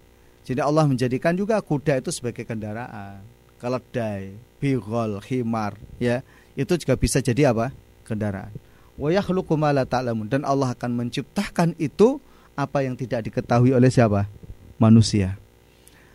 Jadi 0.47 0.63
Allah 0.63 0.87
menjadikan 0.87 1.35
juga 1.35 1.59
kuda 1.59 1.99
itu 1.99 2.07
sebagai 2.15 2.47
kendaraan. 2.47 3.19
Keledai, 3.59 4.31
bighal, 4.63 5.19
khimar, 5.19 5.75
ya. 5.99 6.23
Itu 6.55 6.79
juga 6.79 6.95
bisa 6.95 7.19
jadi 7.19 7.51
apa? 7.51 7.75
kendaraan. 8.07 8.55
Wa 8.95 9.11
yakhluqu 9.11 9.59
ma 9.59 9.75
la 9.75 9.83
ta'lamun 9.83 10.31
dan 10.31 10.47
Allah 10.47 10.71
akan 10.71 11.03
menciptakan 11.03 11.75
itu 11.75 12.23
apa 12.55 12.87
yang 12.87 12.95
tidak 12.95 13.27
diketahui 13.27 13.75
oleh 13.75 13.91
siapa? 13.91 14.31
Manusia. 14.79 15.35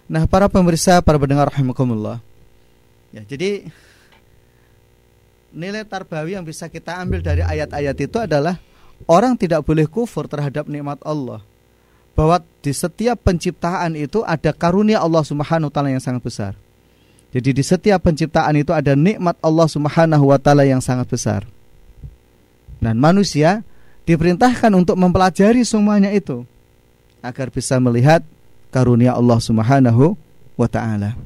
Nah, 0.08 0.24
para 0.24 0.48
pemirsa, 0.48 0.98
para 1.04 1.20
pendengar 1.20 1.52
rahimakumullah. 1.52 2.18
Ya, 3.12 3.22
jadi 3.28 3.68
nilai 5.53 5.85
tarbawi 5.85 6.35
yang 6.35 6.45
bisa 6.45 6.67
kita 6.67 6.99
ambil 6.99 7.21
dari 7.21 7.45
ayat-ayat 7.45 7.97
itu 7.97 8.19
adalah 8.19 8.59
orang 9.07 9.37
tidak 9.37 9.62
boleh 9.62 9.87
kufur 9.87 10.27
terhadap 10.27 10.67
nikmat 10.67 10.99
Allah. 11.05 11.45
Bahwa 12.12 12.45
di 12.61 12.73
setiap 12.77 13.25
penciptaan 13.25 13.97
itu 13.97 14.21
ada 14.21 14.53
karunia 14.53 15.01
Allah 15.01 15.25
Subhanahu 15.25 15.69
wa 15.69 15.73
taala 15.73 15.88
yang 15.93 16.03
sangat 16.03 16.21
besar. 16.21 16.53
Jadi 17.33 17.57
di 17.57 17.65
setiap 17.65 18.05
penciptaan 18.05 18.53
itu 18.61 18.77
ada 18.77 18.93
nikmat 18.93 19.41
Allah 19.41 19.65
Subhanahu 19.65 20.29
wa 20.29 20.37
taala 20.37 20.69
yang 20.69 20.85
sangat 20.85 21.09
besar. 21.09 21.49
Dan 22.77 23.01
manusia 23.01 23.65
diperintahkan 24.05 24.69
untuk 24.77 25.01
mempelajari 25.01 25.65
semuanya 25.65 26.12
itu 26.12 26.45
agar 27.25 27.49
bisa 27.49 27.81
melihat 27.81 28.21
karunia 28.69 29.17
Allah 29.17 29.41
Subhanahu 29.41 30.19
wa 30.59 30.69
taala. 30.69 31.17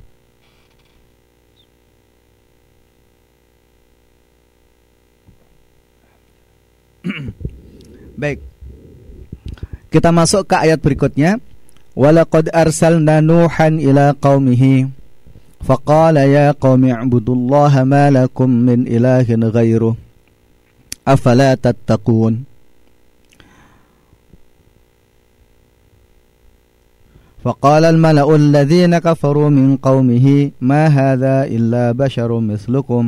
Baik. 8.20 8.40
Kita 9.92 10.10
masuk 10.10 10.48
ke 10.48 10.56
ayat 10.56 10.80
berikutnya. 10.82 11.38
Walaqad 11.96 12.52
arsalna 12.52 13.24
Nuhan 13.24 13.80
ila 13.80 14.12
qaumihi 14.12 14.96
faqala 15.66 16.28
ya 16.28 16.54
qaumi 16.54 16.94
ibudullaha 16.94 17.82
ma 17.82 18.06
lakum 18.12 18.46
min 18.46 18.86
ilahin 18.86 19.50
ghairuh 19.50 19.98
afala 21.02 21.58
tattaqun 21.58 22.46
فقال 27.46 27.84
الملأ 27.86 28.26
الذين 28.26 28.98
كفروا 28.98 29.54
من 29.54 29.78
قومه 29.78 30.50
ما 30.58 30.90
هذا 30.90 31.46
إلا 31.46 31.94
بشر 31.94 32.26
مثلكم 32.26 33.02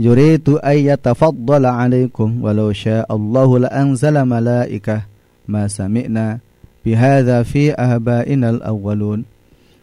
yuridu 0.00 0.56
an 0.64 0.80
yatafaddala 0.80 1.76
'alaikum 1.76 2.40
walau 2.40 2.72
syaa 2.72 3.04
Allahu 3.04 3.60
la 3.60 3.68
anzala 3.68 4.24
malaikah 4.24 5.04
ma 5.44 5.68
sami'na 5.68 6.40
bihadza 6.80 7.44
fi 7.44 7.76
ahbainal 7.76 8.64
awwalun 8.64 9.28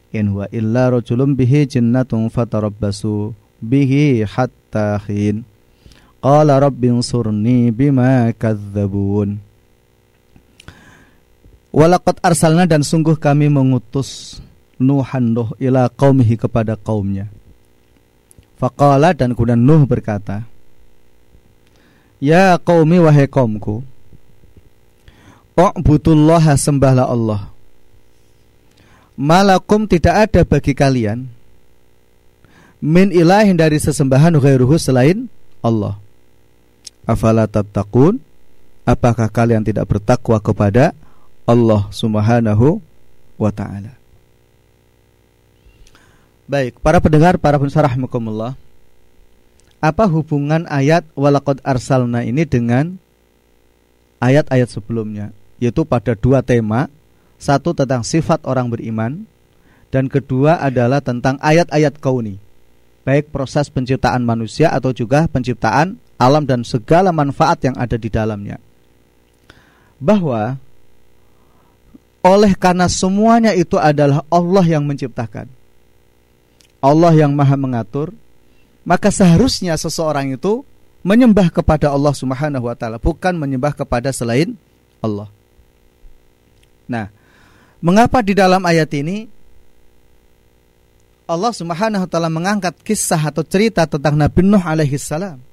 in 0.09 0.33
huwa 0.33 0.49
illa 0.49 0.89
rajulun 0.89 1.37
bihi 1.37 1.69
jinnatun 1.69 2.33
fatarabbasu 2.33 3.37
bihi 3.61 4.25
hatta 4.25 4.97
khin 5.05 5.45
qala 6.17 6.57
rabbi 6.57 6.89
ansurni 6.89 7.69
bima 7.69 8.33
kadzabun 8.33 9.45
Walakot 11.77 12.17
arsalna 12.25 12.65
dan 12.65 12.81
sungguh 12.81 13.21
kami 13.21 13.53
mengutus 13.53 14.41
Nuhan 14.81 15.37
Nuh 15.37 15.53
ila 15.61 15.85
qaumihi 15.93 16.33
kepada 16.33 16.73
kaumnya. 16.73 17.29
Faqala 18.57 19.13
dan 19.13 19.37
kemudian 19.37 19.61
Nuh 19.61 19.85
berkata, 19.85 20.45
Ya 22.17 22.57
qaumi 22.57 22.97
wahai 22.97 23.29
kaumku, 23.29 23.85
U'budullaha 25.57 26.53
sembahlah 26.53 27.09
Allah. 27.09 27.49
Malakum 29.17 29.89
tidak 29.89 30.29
ada 30.29 30.41
bagi 30.45 30.77
kalian 30.77 31.25
min 32.77 33.09
ilahin 33.09 33.57
dari 33.57 33.81
sesembahan 33.81 34.37
ghairuhu 34.37 34.77
selain 34.77 35.25
Allah. 35.65 35.97
Afala 37.09 37.49
tattaqun? 37.49 38.21
Apakah 38.85 39.33
kalian 39.33 39.65
tidak 39.65 39.89
bertakwa 39.89 40.37
kepada 40.37 40.93
Allah 41.49 41.89
Subhanahu 41.89 42.79
wa 43.41 43.49
taala? 43.49 43.96
Baik, 46.47 46.79
para 46.79 47.03
pendengar, 47.03 47.35
para 47.35 47.59
pemirsa 47.59 47.83
rahimakumullah. 47.83 48.55
Apa 49.83 50.07
hubungan 50.07 50.63
ayat 50.71 51.03
walaqad 51.11 51.59
arsalna 51.59 52.23
ini 52.23 52.47
dengan 52.47 52.95
ayat-ayat 54.23 54.71
sebelumnya? 54.71 55.35
Yaitu 55.59 55.83
pada 55.83 56.15
dua 56.15 56.39
tema, 56.39 56.87
satu 57.35 57.75
tentang 57.75 57.99
sifat 58.07 58.47
orang 58.47 58.71
beriman 58.71 59.27
dan 59.91 60.07
kedua 60.07 60.63
adalah 60.63 61.03
tentang 61.03 61.35
ayat-ayat 61.43 61.99
kauni. 61.99 62.39
Baik 63.03 63.27
proses 63.27 63.67
penciptaan 63.67 64.23
manusia 64.23 64.71
atau 64.71 64.95
juga 64.95 65.27
penciptaan 65.27 65.99
alam 66.15 66.47
dan 66.47 66.63
segala 66.63 67.11
manfaat 67.11 67.59
yang 67.67 67.75
ada 67.75 67.99
di 67.99 68.07
dalamnya. 68.07 68.55
Bahwa 69.99 70.55
oleh 72.23 72.55
karena 72.55 72.87
semuanya 72.87 73.51
itu 73.51 73.75
adalah 73.75 74.23
Allah 74.31 74.63
yang 74.63 74.87
menciptakan 74.87 75.56
Allah 76.79 77.13
yang 77.13 77.33
maha 77.33 77.57
mengatur 77.57 78.13
maka 78.87 79.11
seharusnya 79.11 79.75
seseorang 79.75 80.39
itu 80.39 80.63
menyembah 81.03 81.51
kepada 81.51 81.91
Allah 81.91 82.15
Subhanahu 82.15 82.67
wa 82.67 82.75
taala 82.75 82.97
bukan 82.99 83.35
menyembah 83.35 83.75
kepada 83.75 84.11
selain 84.15 84.55
Allah. 85.03 85.27
Nah, 86.87 87.11
mengapa 87.83 88.23
di 88.23 88.31
dalam 88.31 88.63
ayat 88.63 88.87
ini 88.95 89.27
Allah 91.27 91.51
Subhanahu 91.51 92.07
wa 92.07 92.09
taala 92.09 92.31
mengangkat 92.31 92.79
kisah 92.79 93.19
atau 93.19 93.43
cerita 93.43 93.83
tentang 93.83 94.15
Nabi 94.15 94.41
Nuh 94.47 94.63
alaihi 94.63 94.95
salam? 94.95 95.43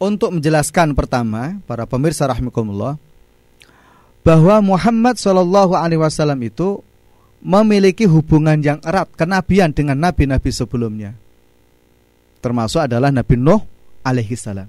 Untuk 0.00 0.32
menjelaskan 0.32 0.96
pertama, 0.96 1.60
para 1.68 1.84
pemirsa 1.84 2.24
rahimakumullah, 2.24 2.96
bahwa 4.24 4.56
Muhammad 4.64 5.20
wasallam 6.00 6.40
itu 6.40 6.80
memiliki 7.40 8.04
hubungan 8.04 8.60
yang 8.60 8.78
erat 8.84 9.08
kenabian 9.16 9.72
dengan 9.72 9.96
nabi-nabi 9.96 10.52
sebelumnya. 10.52 11.16
Termasuk 12.40 12.88
adalah 12.88 13.12
Nabi 13.12 13.36
Nuh 13.36 13.60
alaihi 14.00 14.36
salam. 14.36 14.68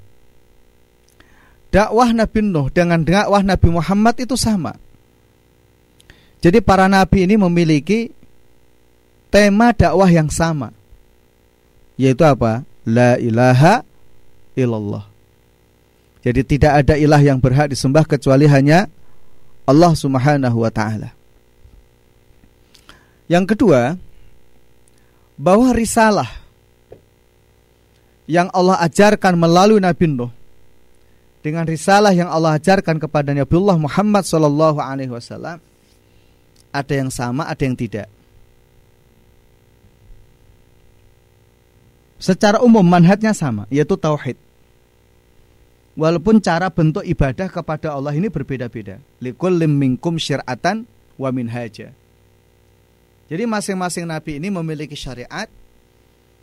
Dakwah 1.71 2.11
Nabi 2.11 2.39
Nuh 2.43 2.67
dengan 2.67 2.99
dakwah 3.03 3.43
Nabi 3.43 3.67
Muhammad 3.71 4.15
itu 4.19 4.35
sama. 4.35 4.75
Jadi 6.41 6.57
para 6.59 6.89
nabi 6.89 7.29
ini 7.29 7.37
memiliki 7.37 8.11
tema 9.31 9.71
dakwah 9.71 10.09
yang 10.09 10.27
sama. 10.27 10.75
Yaitu 11.95 12.25
apa? 12.27 12.65
La 12.83 13.15
ilaha 13.21 13.85
illallah. 14.57 15.05
Jadi 16.25 16.41
tidak 16.45 16.85
ada 16.85 16.97
ilah 16.97 17.21
yang 17.21 17.37
berhak 17.37 17.71
disembah 17.71 18.05
kecuali 18.05 18.45
hanya 18.49 18.89
Allah 19.69 19.93
Subhanahu 19.93 20.57
wa 20.65 20.71
taala. 20.73 21.20
Yang 23.31 23.55
kedua, 23.55 23.95
bahwa 25.39 25.71
risalah 25.71 26.27
yang 28.27 28.51
Allah 28.51 28.75
ajarkan 28.83 29.39
melalui 29.39 29.79
Nabi 29.79 30.11
Nuh 30.11 30.35
dengan 31.39 31.63
risalah 31.63 32.11
yang 32.11 32.27
Allah 32.27 32.59
ajarkan 32.59 32.99
kepada 32.99 33.31
Nabiullah 33.31 33.79
Muhammad 33.79 34.27
Sallallahu 34.27 34.83
Alaihi 34.83 35.15
Wasallam 35.15 35.63
ada 36.75 36.93
yang 36.93 37.07
sama, 37.07 37.47
ada 37.47 37.63
yang 37.63 37.75
tidak. 37.75 38.11
Secara 42.19 42.59
umum 42.59 42.83
manhatnya 42.83 43.31
sama, 43.31 43.63
yaitu 43.71 43.95
tauhid. 43.95 44.35
Walaupun 45.95 46.43
cara 46.43 46.67
bentuk 46.67 47.03
ibadah 47.07 47.47
kepada 47.47 47.95
Allah 47.95 48.11
ini 48.11 48.27
berbeda-beda. 48.27 48.99
Likul 49.23 49.55
minkum 49.67 50.19
syir'atan 50.19 50.83
wa 51.15 51.29
minhaja. 51.31 51.91
Jadi 53.31 53.47
masing-masing 53.47 54.03
nabi 54.03 54.43
ini 54.43 54.51
memiliki 54.51 54.91
syariat, 54.91 55.47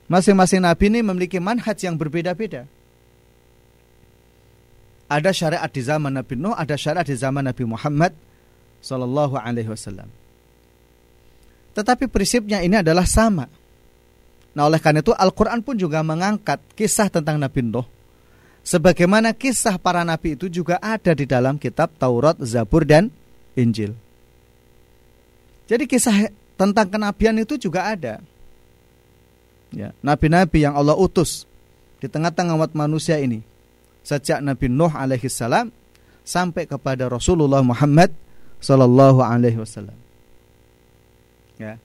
masing-masing 0.09 0.65
nabi 0.65 0.89
ini 0.89 1.05
memiliki 1.05 1.37
manhaj 1.37 1.77
yang 1.85 2.01
berbeda-beda. 2.01 2.65
Ada 5.09 5.33
syariat 5.33 5.69
di 5.69 5.81
zaman 5.81 6.13
Nabi 6.13 6.37
Nuh, 6.37 6.53
ada 6.53 6.77
syariat 6.77 7.05
di 7.05 7.17
zaman 7.17 7.41
Nabi 7.41 7.65
Muhammad 7.65 8.13
Sallallahu 8.85 9.41
Alaihi 9.41 9.69
Wasallam. 9.73 10.05
Tetapi 11.73 12.13
prinsipnya 12.13 12.61
ini 12.61 12.77
adalah 12.77 13.09
sama. 13.09 13.49
Nah 14.53 14.69
oleh 14.69 14.77
karena 14.77 15.01
itu 15.01 15.17
Al-Quran 15.17 15.65
pun 15.65 15.81
juga 15.81 16.05
mengangkat 16.05 16.61
kisah 16.77 17.09
tentang 17.09 17.41
Nabi 17.41 17.65
Nuh. 17.65 17.89
Sebagaimana 18.69 19.33
kisah 19.33 19.81
para 19.81 20.05
nabi 20.05 20.37
itu 20.37 20.53
juga 20.53 20.77
ada 20.85 21.17
di 21.17 21.25
dalam 21.25 21.57
kitab 21.57 21.89
Taurat, 21.97 22.37
Zabur, 22.45 22.85
dan 22.85 23.09
Injil. 23.57 23.97
Jadi 25.65 25.89
kisah 25.89 26.29
tentang 26.59 26.91
kenabian 26.91 27.39
itu 27.39 27.55
juga 27.55 27.95
ada. 27.95 28.19
Ya, 29.71 29.95
nabi-nabi 30.03 30.67
yang 30.67 30.75
Allah 30.75 30.97
utus 30.99 31.47
di 32.03 32.11
tengah-tengah 32.11 32.57
umat 32.59 32.73
manusia 32.75 33.21
ini 33.21 33.45
sejak 34.03 34.41
Nabi 34.41 34.67
Nuh 34.73 34.91
alaihi 34.91 35.29
salam 35.29 35.69
sampai 36.25 36.65
kepada 36.65 37.07
Rasulullah 37.07 37.61
Muhammad 37.61 38.11
sallallahu 38.59 39.21
alaihi 39.21 39.61
wasallam. 39.61 39.97
Ya. 41.61 41.77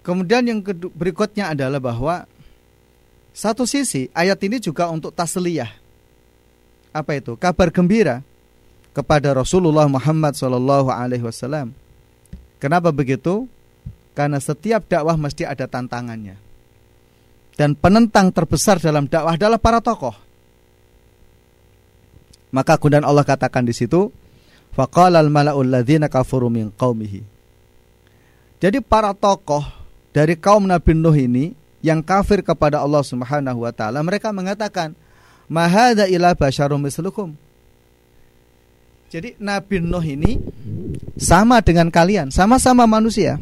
Kemudian 0.00 0.48
yang 0.48 0.58
berikutnya 0.96 1.52
adalah 1.52 1.76
bahwa 1.76 2.24
satu 3.36 3.68
sisi 3.68 4.08
ayat 4.16 4.40
ini 4.40 4.56
juga 4.56 4.88
untuk 4.88 5.12
tasliyah. 5.12 5.68
Apa 6.90 7.20
itu? 7.20 7.36
Kabar 7.36 7.70
gembira 7.70 8.24
kepada 8.96 9.30
Rasulullah 9.36 9.86
Muhammad 9.86 10.34
sallallahu 10.34 10.88
alaihi 10.90 11.22
wasallam. 11.22 11.76
Kenapa 12.58 12.90
begitu? 12.90 13.46
Karena 14.20 14.36
setiap 14.36 14.84
dakwah 14.84 15.16
mesti 15.16 15.48
ada 15.48 15.64
tantangannya. 15.64 16.36
Dan 17.56 17.72
penentang 17.72 18.28
terbesar 18.28 18.76
dalam 18.76 19.08
dakwah 19.08 19.32
adalah 19.32 19.56
para 19.56 19.80
tokoh. 19.80 20.12
Maka 22.52 22.76
kemudian 22.76 23.00
Allah 23.00 23.24
katakan 23.24 23.64
di 23.64 23.72
situ, 23.72 24.12
faqalal 24.76 25.32
mala'ul 25.32 25.72
ladzina 25.72 26.12
kafaru 26.12 26.52
min 26.52 26.68
qaumihi. 26.68 27.24
Jadi 28.60 28.84
para 28.84 29.16
tokoh 29.16 29.64
dari 30.12 30.36
kaum 30.36 30.68
Nabi 30.68 30.92
Nuh 30.92 31.16
ini 31.16 31.56
yang 31.80 32.04
kafir 32.04 32.44
kepada 32.44 32.84
Allah 32.84 33.00
Subhanahu 33.00 33.64
wa 33.64 33.72
taala, 33.72 34.04
mereka 34.04 34.36
mengatakan, 34.36 34.92
"Mahadza 35.48 36.04
ila 36.12 36.36
basyarum 36.36 36.76
mislukum." 36.76 37.32
Jadi 39.08 39.40
Nabi 39.40 39.80
Nuh 39.80 40.04
ini 40.04 40.44
sama 41.16 41.64
dengan 41.64 41.88
kalian, 41.88 42.28
sama-sama 42.28 42.84
manusia. 42.84 43.40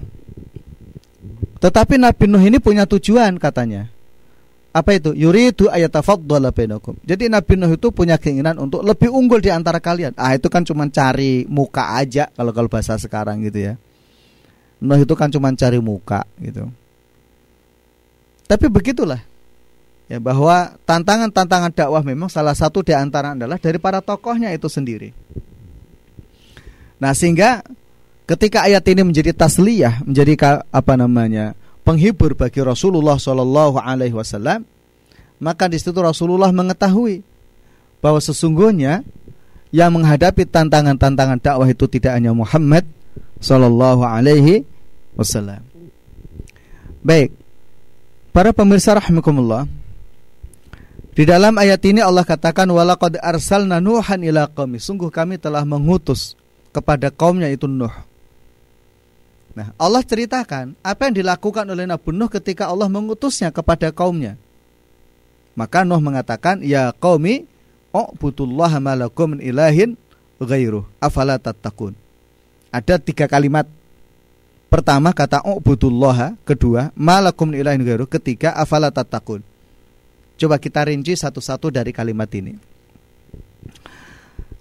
Tetapi 1.59 1.99
Nabi 1.99 2.25
Nuh 2.31 2.43
ini 2.43 2.59
punya 2.63 2.87
tujuan 2.87 3.35
katanya. 3.37 3.91
Apa 4.71 4.95
itu? 4.95 5.11
Yuridu 5.11 5.67
ayatafaddala 5.67 6.55
bainakum. 6.55 6.95
Jadi 7.03 7.27
Nabi 7.27 7.59
Nuh 7.59 7.75
itu 7.75 7.91
punya 7.91 8.15
keinginan 8.15 8.63
untuk 8.63 8.87
lebih 8.87 9.11
unggul 9.11 9.43
di 9.43 9.51
antara 9.51 9.83
kalian. 9.83 10.15
Ah 10.15 10.39
itu 10.39 10.47
kan 10.47 10.63
cuma 10.63 10.87
cari 10.87 11.43
muka 11.51 11.99
aja 11.99 12.31
kalau 12.31 12.55
kalau 12.55 12.71
bahasa 12.71 12.95
sekarang 12.95 13.43
gitu 13.43 13.73
ya. 13.73 13.75
Nuh 14.79 15.03
itu 15.03 15.15
kan 15.19 15.27
cuma 15.35 15.51
cari 15.51 15.83
muka 15.83 16.23
gitu. 16.39 16.71
Tapi 18.47 18.67
begitulah. 18.71 19.19
Ya 20.09 20.17
bahwa 20.17 20.73
tantangan-tantangan 20.89 21.75
dakwah 21.75 22.01
memang 22.01 22.33
salah 22.33 22.57
satu 22.57 22.81
di 22.81 22.97
antara 22.97 23.37
adalah 23.37 23.61
dari 23.61 23.77
para 23.77 24.01
tokohnya 24.01 24.49
itu 24.57 24.65
sendiri. 24.65 25.13
Nah, 26.97 27.13
sehingga 27.13 27.61
ketika 28.29 28.69
ayat 28.69 28.85
ini 28.93 29.09
menjadi 29.09 29.33
tasliyah, 29.33 30.05
menjadi 30.05 30.61
apa 30.69 30.95
namanya? 30.95 31.57
penghibur 31.89 32.37
bagi 32.37 32.61
Rasulullah 32.61 33.17
Shallallahu 33.17 33.81
alaihi 33.81 34.13
wasallam, 34.13 34.69
maka 35.41 35.73
di 35.73 35.81
situ 35.81 35.97
Rasulullah 35.97 36.53
mengetahui 36.53 37.25
bahwa 38.05 38.21
sesungguhnya 38.21 39.01
yang 39.73 39.97
menghadapi 39.97 40.45
tantangan-tantangan 40.45 41.41
dakwah 41.41 41.65
itu 41.65 41.89
tidak 41.89 42.21
hanya 42.21 42.37
Muhammad 42.37 42.85
Shallallahu 43.41 44.05
alaihi 44.05 44.69
wasallam. 45.17 45.65
Baik. 47.01 47.33
Para 48.37 48.53
pemirsa 48.53 48.93
rahimakumullah. 48.93 49.65
Di 51.17 51.25
dalam 51.27 51.57
ayat 51.59 51.83
ini 51.89 52.05
Allah 52.05 52.23
katakan 52.23 52.69
walaqad 52.71 53.17
arsalna 53.19 53.81
nuhan 53.81 54.23
ila 54.23 54.47
qaumi. 54.53 54.77
Sungguh 54.79 55.09
kami 55.11 55.41
telah 55.41 55.65
mengutus 55.65 56.39
kepada 56.71 57.11
kaumnya 57.11 57.51
itu 57.51 57.67
Nuh. 57.67 58.08
Nah, 59.59 59.75
Allah 59.75 60.07
ceritakan 60.07 60.79
apa 60.87 61.11
yang 61.11 61.19
dilakukan 61.19 61.67
oleh 61.67 61.83
Nabi 61.83 62.15
Nuh 62.15 62.31
ketika 62.31 62.71
Allah 62.71 62.87
mengutusnya 62.87 63.51
kepada 63.51 63.91
kaumnya. 63.91 64.39
Maka 65.59 65.83
Nuh 65.83 65.99
mengatakan, 65.99 66.63
"Ya 66.63 66.95
qaumi, 66.95 67.43
u'budullaha 67.91 68.79
ma 68.79 68.95
min 69.27 69.43
ilahin 69.43 69.99
ghairuh. 70.39 70.87
Afala 71.03 71.43
tattaqun." 71.43 71.99
Ada 72.71 73.03
tiga 73.03 73.27
kalimat. 73.27 73.67
Pertama 74.71 75.11
kata 75.11 75.43
u'budullaha, 75.43 76.39
kedua 76.47 76.95
malakum 76.95 77.51
min 77.51 77.59
ilahin 77.59 77.83
ghairuh, 77.83 78.07
ketiga 78.07 78.55
afala 78.55 78.95
tattaqun. 78.95 79.43
Coba 80.39 80.63
kita 80.63 80.87
rinci 80.87 81.19
satu-satu 81.19 81.75
dari 81.75 81.91
kalimat 81.91 82.31
ini. 82.31 82.55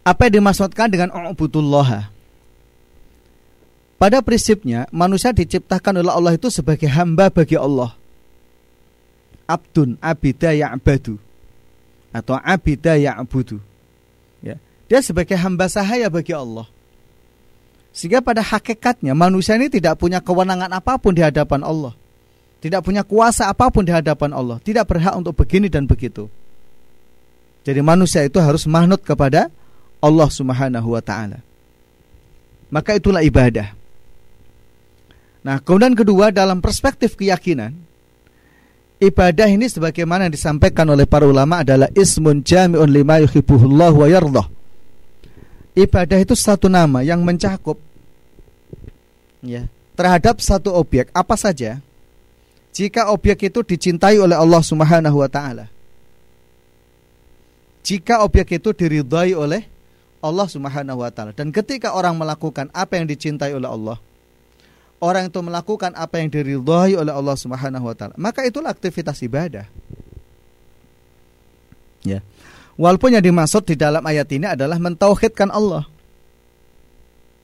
Apa 0.01 0.25
yang 0.25 0.41
dimaksudkan 0.41 0.89
dengan 0.89 1.13
u'budullaha? 1.13 2.16
Pada 3.97 4.21
prinsipnya 4.21 4.85
manusia 4.93 5.33
diciptakan 5.33 6.05
oleh 6.05 6.13
Allah 6.13 6.33
itu 6.37 6.53
sebagai 6.53 6.85
hamba 6.85 7.33
bagi 7.33 7.57
Allah. 7.57 7.97
Abdun 9.49 9.97
abida 9.97 10.53
ya'badu 10.53 11.17
atau 12.13 12.37
abida 12.37 12.93
ya'budu. 12.93 13.57
Ya. 14.45 14.61
Dia 14.85 15.01
sebagai 15.01 15.33
hamba 15.33 15.65
sahaya 15.65 16.13
bagi 16.13 16.33
Allah. 16.33 16.69
Sehingga 17.89 18.21
pada 18.21 18.45
hakikatnya 18.45 19.17
manusia 19.17 19.57
ini 19.57 19.73
tidak 19.73 19.97
punya 19.97 20.21
kewenangan 20.21 20.69
apa 20.69 21.01
pun 21.01 21.17
di 21.17 21.25
hadapan 21.25 21.65
Allah. 21.65 21.97
Tidak 22.61 22.81
punya 22.81 23.01
kuasa 23.01 23.49
apa 23.49 23.69
pun 23.69 23.81
di 23.81 23.93
hadapan 23.93 24.33
Allah. 24.33 24.57
Tidak 24.61 24.85
berhak 24.85 25.13
untuk 25.17 25.33
begini 25.33 25.69
dan 25.69 25.89
begitu. 25.89 26.29
Jadi 27.65 27.81
manusia 27.81 28.21
itu 28.25 28.37
harus 28.37 28.69
manut 28.69 29.01
kepada 29.01 29.49
Allah 30.01 30.29
Subhanahu 30.29 30.93
wa 30.93 31.01
taala. 31.01 31.41
Maka 32.69 32.97
itulah 32.97 33.21
ibadah. 33.21 33.76
Nah, 35.47 35.63
kemudian 35.63 35.95
kedua 35.95 36.27
dalam 36.27 36.59
perspektif 36.59 37.15
keyakinan, 37.15 37.71
ibadah 38.99 39.47
ini 39.47 39.71
sebagaimana 39.71 40.27
yang 40.27 40.35
disampaikan 40.35 40.83
oleh 40.91 41.07
para 41.07 41.23
ulama 41.23 41.63
adalah 41.63 41.87
ismun 41.95 42.43
jami'un 42.43 42.91
lima 42.91 43.23
yuhibbuhullah 43.23 43.95
wa 43.95 44.07
yardah. 44.11 44.43
Ibadah 45.71 46.19
itu 46.19 46.35
satu 46.35 46.67
nama 46.67 46.99
yang 46.99 47.23
mencakup 47.23 47.79
ya, 49.39 49.71
terhadap 49.95 50.43
satu 50.43 50.75
objek 50.75 51.07
apa 51.15 51.39
saja 51.39 51.79
jika 52.75 53.07
objek 53.15 53.47
itu 53.47 53.63
dicintai 53.63 54.19
oleh 54.19 54.35
Allah 54.35 54.59
Subhanahu 54.59 55.23
wa 55.23 55.31
taala. 55.31 55.71
Jika 57.87 58.19
objek 58.19 58.59
itu 58.59 58.75
diridhai 58.75 59.31
oleh 59.31 59.63
Allah 60.19 60.47
Subhanahu 60.51 60.99
wa 60.99 61.07
taala 61.07 61.31
dan 61.31 61.55
ketika 61.55 61.95
orang 61.95 62.19
melakukan 62.19 62.67
apa 62.75 62.99
yang 62.99 63.07
dicintai 63.07 63.55
oleh 63.55 63.69
Allah, 63.71 63.97
orang 64.97 65.29
itu 65.29 65.39
melakukan 65.41 65.93
apa 65.93 66.21
yang 66.21 66.29
diridhai 66.29 66.97
oleh 66.97 67.13
Allah 67.13 67.37
Subhanahu 67.37 67.85
wa 67.85 67.95
taala, 67.95 68.15
maka 68.17 68.45
itulah 68.45 68.73
aktivitas 68.73 69.21
ibadah. 69.21 69.65
Ya. 72.05 72.23
Walaupun 72.77 73.17
yang 73.17 73.25
dimaksud 73.25 73.65
di 73.65 73.73
dalam 73.73 74.05
ayat 74.05 74.29
ini 74.29 74.45
adalah 74.45 74.77
mentauhidkan 74.77 75.49
Allah. 75.49 75.89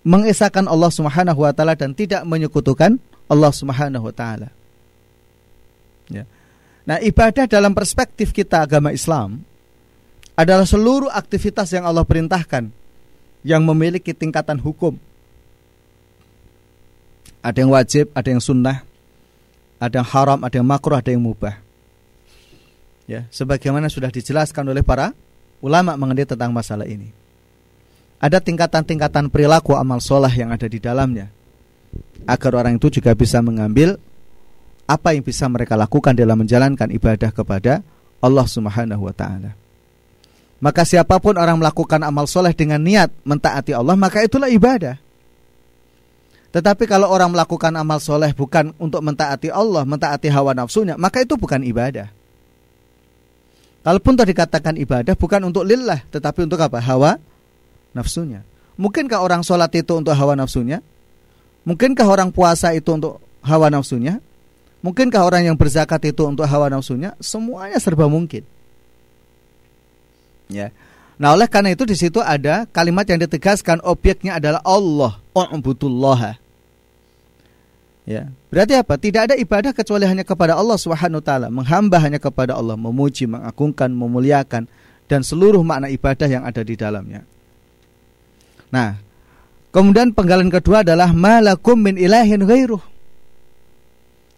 Mengesahkan 0.03 0.67
Allah 0.67 0.91
Subhanahu 0.93 1.39
wa 1.41 1.53
taala 1.55 1.73
dan 1.73 1.95
tidak 1.95 2.21
menyekutukan 2.27 2.99
Allah 3.31 3.51
Subhanahu 3.53 4.03
wa 4.11 4.13
taala. 4.13 4.49
Ya. 6.11 6.27
Nah, 6.83 6.99
ibadah 6.99 7.47
dalam 7.47 7.71
perspektif 7.71 8.35
kita 8.35 8.59
agama 8.67 8.91
Islam 8.91 9.47
adalah 10.35 10.67
seluruh 10.67 11.07
aktivitas 11.07 11.71
yang 11.71 11.87
Allah 11.87 12.03
perintahkan 12.03 12.67
yang 13.45 13.61
memiliki 13.63 14.11
tingkatan 14.11 14.59
hukum 14.59 14.99
ada 17.43 17.57
yang 17.59 17.75
wajib, 17.75 18.07
ada 18.15 18.31
yang 18.31 18.39
sunnah, 18.39 18.87
ada 19.77 19.99
yang 19.99 20.07
haram, 20.07 20.39
ada 20.39 20.55
yang 20.55 20.67
makruh, 20.67 20.95
ada 20.95 21.11
yang 21.11 21.19
mubah. 21.19 21.59
Ya, 23.03 23.27
sebagaimana 23.27 23.91
sudah 23.91 24.07
dijelaskan 24.07 24.63
oleh 24.71 24.79
para 24.79 25.11
ulama 25.59 25.99
mengenai 25.99 26.23
tentang 26.23 26.55
masalah 26.55 26.87
ini. 26.87 27.11
Ada 28.23 28.39
tingkatan-tingkatan 28.39 29.27
perilaku 29.27 29.75
amal 29.75 29.99
soleh 29.99 30.31
yang 30.31 30.55
ada 30.55 30.63
di 30.71 30.79
dalamnya. 30.79 31.27
Agar 32.23 32.63
orang 32.63 32.79
itu 32.79 32.87
juga 32.87 33.11
bisa 33.11 33.43
mengambil 33.43 33.99
apa 34.87 35.11
yang 35.11 35.27
bisa 35.27 35.43
mereka 35.51 35.75
lakukan 35.75 36.15
dalam 36.15 36.39
menjalankan 36.39 36.87
ibadah 36.95 37.35
kepada 37.35 37.83
Allah 38.23 38.47
Subhanahu 38.47 39.03
wa 39.03 39.11
taala. 39.11 39.51
Maka 40.63 40.87
siapa 40.87 41.19
pun 41.19 41.35
orang 41.35 41.59
melakukan 41.59 41.99
amal 42.07 42.23
soleh 42.23 42.55
dengan 42.55 42.79
niat 42.79 43.11
mentaati 43.27 43.75
Allah, 43.75 43.99
maka 43.99 44.23
itulah 44.23 44.47
ibadah. 44.47 45.02
Tetapi 46.53 46.85
kalau 46.85 47.09
orang 47.09 47.33
melakukan 47.33 47.73
amal 47.73 47.97
soleh 47.97 48.29
bukan 48.37 48.77
untuk 48.77 49.01
mentaati 49.01 49.49
Allah, 49.49 49.81
mentaati 49.89 50.29
hawa 50.29 50.53
nafsunya, 50.53 50.93
maka 51.01 51.25
itu 51.25 51.33
bukan 51.33 51.65
ibadah. 51.65 52.13
Kalaupun 53.81 54.13
tadi 54.13 54.37
dikatakan 54.37 54.77
ibadah 54.77 55.17
bukan 55.17 55.49
untuk 55.49 55.65
lillah, 55.65 56.05
tetapi 56.13 56.45
untuk 56.45 56.61
apa? 56.61 56.77
Hawa 56.77 57.17
nafsunya. 57.97 58.45
Mungkinkah 58.77 59.17
orang 59.17 59.41
sholat 59.41 59.73
itu 59.73 59.97
untuk 59.97 60.13
hawa 60.13 60.37
nafsunya? 60.37 60.85
Mungkinkah 61.65 62.05
orang 62.05 62.29
puasa 62.29 62.69
itu 62.77 62.93
untuk 62.93 63.17
hawa 63.41 63.73
nafsunya? 63.73 64.21
Mungkinkah 64.85 65.25
orang 65.25 65.49
yang 65.49 65.57
berzakat 65.57 66.05
itu 66.05 66.21
untuk 66.21 66.45
hawa 66.45 66.69
nafsunya? 66.69 67.17
Semuanya 67.17 67.81
serba 67.81 68.05
mungkin. 68.05 68.45
Ya. 70.53 70.69
Nah, 71.17 71.33
oleh 71.33 71.49
karena 71.49 71.73
itu 71.73 71.81
di 71.87 71.97
situ 71.97 72.21
ada 72.21 72.69
kalimat 72.69 73.09
yang 73.09 73.21
ditegaskan 73.25 73.81
objeknya 73.81 74.37
adalah 74.37 74.61
Allah, 74.61 75.17
U'budullah. 75.33 76.42
Ya. 78.03 78.27
Berarti 78.51 78.75
apa? 78.75 78.99
Tidak 78.99 79.21
ada 79.31 79.35
ibadah 79.39 79.71
kecuali 79.71 80.03
hanya 80.03 80.27
kepada 80.27 80.59
Allah 80.59 80.75
Subhanahu 80.75 81.23
wa 81.23 81.25
taala, 81.25 81.47
menghamba 81.47 81.97
hanya 82.03 82.19
kepada 82.19 82.51
Allah, 82.59 82.75
memuji, 82.75 83.23
mengagungkan, 83.23 83.95
memuliakan 83.95 84.67
dan 85.07 85.23
seluruh 85.23 85.63
makna 85.63 85.87
ibadah 85.87 86.27
yang 86.27 86.43
ada 86.43 86.59
di 86.67 86.75
dalamnya. 86.75 87.23
Nah, 88.75 88.99
kemudian 89.71 90.11
penggalan 90.11 90.51
kedua 90.51 90.83
adalah 90.83 91.15
malakum 91.15 91.79
min 91.79 91.95
ilahin 91.95 92.43
ghairuh. 92.43 92.83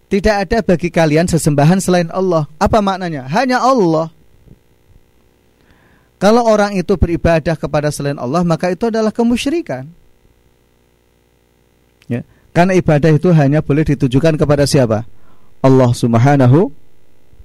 Tidak 0.06 0.36
ada 0.46 0.62
bagi 0.62 0.94
kalian 0.94 1.26
sesembahan 1.26 1.82
selain 1.82 2.10
Allah. 2.14 2.46
Apa 2.62 2.78
maknanya? 2.78 3.26
Hanya 3.26 3.58
Allah. 3.58 4.14
Kalau 6.22 6.46
orang 6.46 6.78
itu 6.78 6.94
beribadah 6.96 7.58
kepada 7.58 7.90
selain 7.90 8.16
Allah, 8.22 8.46
maka 8.46 8.70
itu 8.70 8.88
adalah 8.88 9.10
kemusyrikan. 9.10 9.90
Ya. 12.06 12.22
Karena 12.56 12.72
ibadah 12.72 13.12
itu 13.12 13.36
hanya 13.36 13.60
boleh 13.60 13.84
ditujukan 13.84 14.40
kepada 14.40 14.64
siapa? 14.64 15.04
Allah 15.60 15.92
Subhanahu 15.92 16.72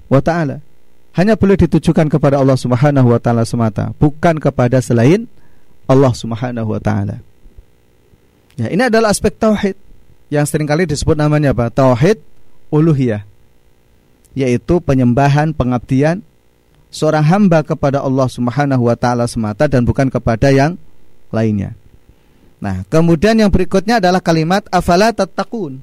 wa 0.07 0.21
taala. 0.23 0.63
Hanya 1.11 1.35
boleh 1.35 1.59
ditujukan 1.59 2.07
kepada 2.07 2.39
Allah 2.39 2.55
Subhanahu 2.55 3.11
wa 3.11 3.19
taala 3.19 3.43
semata, 3.43 3.91
bukan 3.99 4.39
kepada 4.39 4.79
selain 4.79 5.27
Allah 5.83 6.15
Subhanahu 6.15 6.71
wa 6.71 6.79
taala. 6.79 7.19
Ya, 8.55 8.71
ini 8.71 8.87
adalah 8.87 9.11
aspek 9.11 9.35
tauhid 9.35 9.75
yang 10.31 10.47
sering 10.47 10.63
kali 10.63 10.87
disebut 10.87 11.19
namanya 11.19 11.51
apa? 11.51 11.67
Tauhid 11.67 12.23
uluhiyah. 12.71 13.27
Yaitu 14.31 14.79
penyembahan, 14.79 15.51
pengabdian 15.51 16.23
seorang 16.87 17.27
hamba 17.27 17.67
kepada 17.67 17.99
Allah 17.99 18.31
Subhanahu 18.31 18.87
wa 18.87 18.95
taala 18.95 19.27
semata 19.27 19.67
dan 19.67 19.83
bukan 19.83 20.07
kepada 20.07 20.55
yang 20.55 20.79
lainnya. 21.35 21.75
Nah, 22.61 22.85
kemudian 22.85 23.33
yang 23.41 23.49
berikutnya 23.49 23.97
adalah 23.97 24.21
kalimat 24.21 24.61
afala 24.69 25.09
tattaqun. 25.09 25.81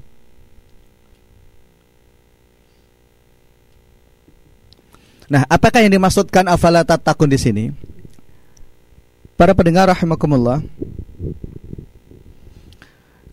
Nah, 5.27 5.43
apakah 5.51 5.83
yang 5.83 5.99
dimaksudkan 5.99 6.47
afala 6.47 6.87
tattaqun 6.87 7.27
di 7.27 7.35
sini? 7.35 7.63
Para 9.35 9.51
pendengar 9.51 9.91
rahimakumullah. 9.91 10.63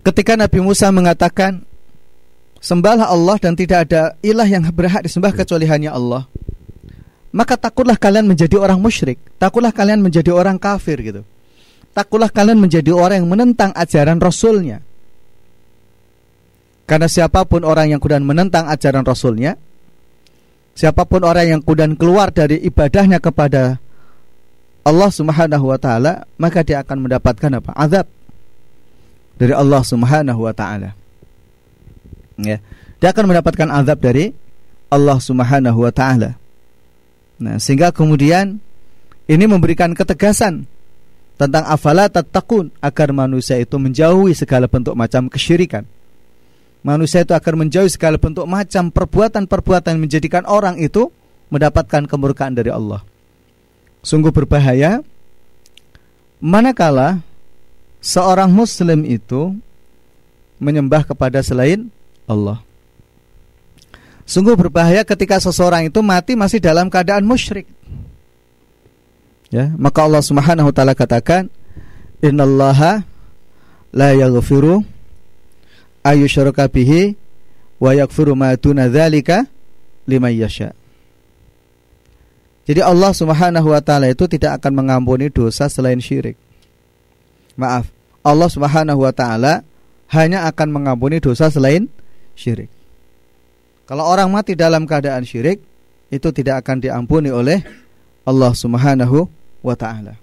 Ketika 0.02 0.34
Nabi 0.34 0.58
Musa 0.58 0.90
mengatakan 0.90 1.62
sembahlah 2.58 3.06
Allah 3.06 3.38
dan 3.38 3.54
tidak 3.54 3.86
ada 3.90 4.18
ilah 4.26 4.46
yang 4.46 4.66
berhak 4.74 5.06
disembah 5.06 5.30
kecuali 5.30 5.70
hanya 5.70 5.94
Allah. 5.94 6.26
Maka 7.30 7.54
takutlah 7.54 7.94
kalian 7.94 8.26
menjadi 8.26 8.58
orang 8.58 8.82
musyrik, 8.82 9.22
takutlah 9.38 9.70
kalian 9.70 10.02
menjadi 10.02 10.34
orang 10.34 10.58
kafir 10.58 10.98
gitu 10.98 11.22
takutlah 11.96 12.28
kalian 12.28 12.60
menjadi 12.60 12.92
orang 12.92 13.24
yang 13.24 13.30
menentang 13.32 13.72
ajaran 13.72 14.20
Rasulnya. 14.20 14.84
Karena 16.84 17.08
siapa 17.08 17.48
pun 17.48 17.64
orang 17.64 17.96
yang 17.96 17.98
kemudian 17.98 18.22
menentang 18.22 18.68
ajaran 18.68 19.02
Rasulnya, 19.02 19.56
siapa 20.76 21.08
pun 21.08 21.24
orang 21.24 21.56
yang 21.56 21.60
kemudian 21.64 21.96
keluar 21.96 22.28
dari 22.28 22.60
ibadahnya 22.60 23.16
kepada 23.18 23.80
Allah 24.86 25.10
Subhanahu 25.10 25.72
wa 25.72 25.80
taala, 25.80 26.28
maka 26.36 26.62
dia 26.62 26.84
akan 26.84 27.08
mendapatkan 27.08 27.50
apa? 27.58 27.72
Azab 27.74 28.06
dari 29.40 29.56
Allah 29.56 29.82
Subhanahu 29.82 30.40
wa 30.44 30.54
taala. 30.54 30.94
Ya. 32.38 32.60
Dia 33.00 33.08
akan 33.10 33.24
mendapatkan 33.32 33.66
azab 33.72 33.98
dari 34.04 34.30
Allah 34.92 35.18
Subhanahu 35.18 35.80
wa 35.80 35.90
taala. 35.90 36.38
Nah, 37.42 37.56
sehingga 37.58 37.90
kemudian 37.90 38.62
ini 39.26 39.44
memberikan 39.50 39.90
ketegasan 39.90 40.70
tentang 41.36 41.64
afala 41.68 42.08
tattaqun 42.08 42.72
agar 42.80 43.12
manusia 43.12 43.60
itu 43.60 43.76
menjauhi 43.76 44.32
segala 44.32 44.66
bentuk 44.68 44.96
macam 44.96 45.28
kesyirikan. 45.28 45.84
Manusia 46.80 47.24
itu 47.24 47.36
akan 47.36 47.66
menjauhi 47.66 47.92
segala 47.92 48.16
bentuk 48.16 48.48
macam 48.48 48.88
perbuatan-perbuatan 48.88 50.00
menjadikan 50.00 50.48
orang 50.48 50.80
itu 50.80 51.12
mendapatkan 51.52 52.08
kemurkaan 52.08 52.56
dari 52.56 52.72
Allah. 52.72 53.04
Sungguh 54.06 54.30
berbahaya 54.30 55.02
manakala 56.38 57.20
seorang 57.98 58.48
muslim 58.54 59.02
itu 59.02 59.56
menyembah 60.62 61.04
kepada 61.04 61.42
selain 61.42 61.90
Allah. 62.24 62.62
Sungguh 64.26 64.58
berbahaya 64.58 65.06
ketika 65.06 65.38
seseorang 65.38 65.86
itu 65.86 66.02
mati 66.02 66.34
masih 66.34 66.58
dalam 66.58 66.90
keadaan 66.90 67.22
musyrik. 67.22 67.66
Ya, 69.50 69.70
maka 69.78 70.02
Allah 70.02 70.22
Subhanahu 70.22 70.70
wa 70.70 70.74
taala 70.74 70.94
katakan, 70.98 71.46
"Innallaha 72.18 73.06
la 73.94 74.10
yaghfiru 74.12 74.82
ayyushraka 76.02 76.66
bihi 76.66 77.14
wa 77.78 77.94
yaghfiru 77.94 78.34
ma 78.34 78.54
duna 78.58 78.90
dzalika 78.90 79.46
liman 80.10 80.34
yasha." 80.34 80.74
Jadi 82.66 82.82
Allah 82.82 83.14
Subhanahu 83.14 83.70
wa 83.70 83.78
taala 83.78 84.10
itu 84.10 84.26
tidak 84.26 84.58
akan 84.58 84.82
mengampuni 84.82 85.30
dosa 85.30 85.70
selain 85.70 86.02
syirik. 86.02 86.34
Maaf, 87.54 87.86
Allah 88.26 88.50
Subhanahu 88.50 89.06
wa 89.06 89.14
taala 89.14 89.62
hanya 90.10 90.50
akan 90.50 90.74
mengampuni 90.74 91.22
dosa 91.22 91.46
selain 91.46 91.86
syirik. 92.34 92.66
Kalau 93.86 94.02
orang 94.02 94.34
mati 94.34 94.58
dalam 94.58 94.82
keadaan 94.82 95.22
syirik, 95.22 95.62
itu 96.10 96.28
tidak 96.34 96.66
akan 96.66 96.82
diampuni 96.82 97.30
oleh 97.30 97.85
Allah 98.26 98.52
Subhanahu 98.52 99.30
wa 99.62 99.76
taala. 99.78 100.18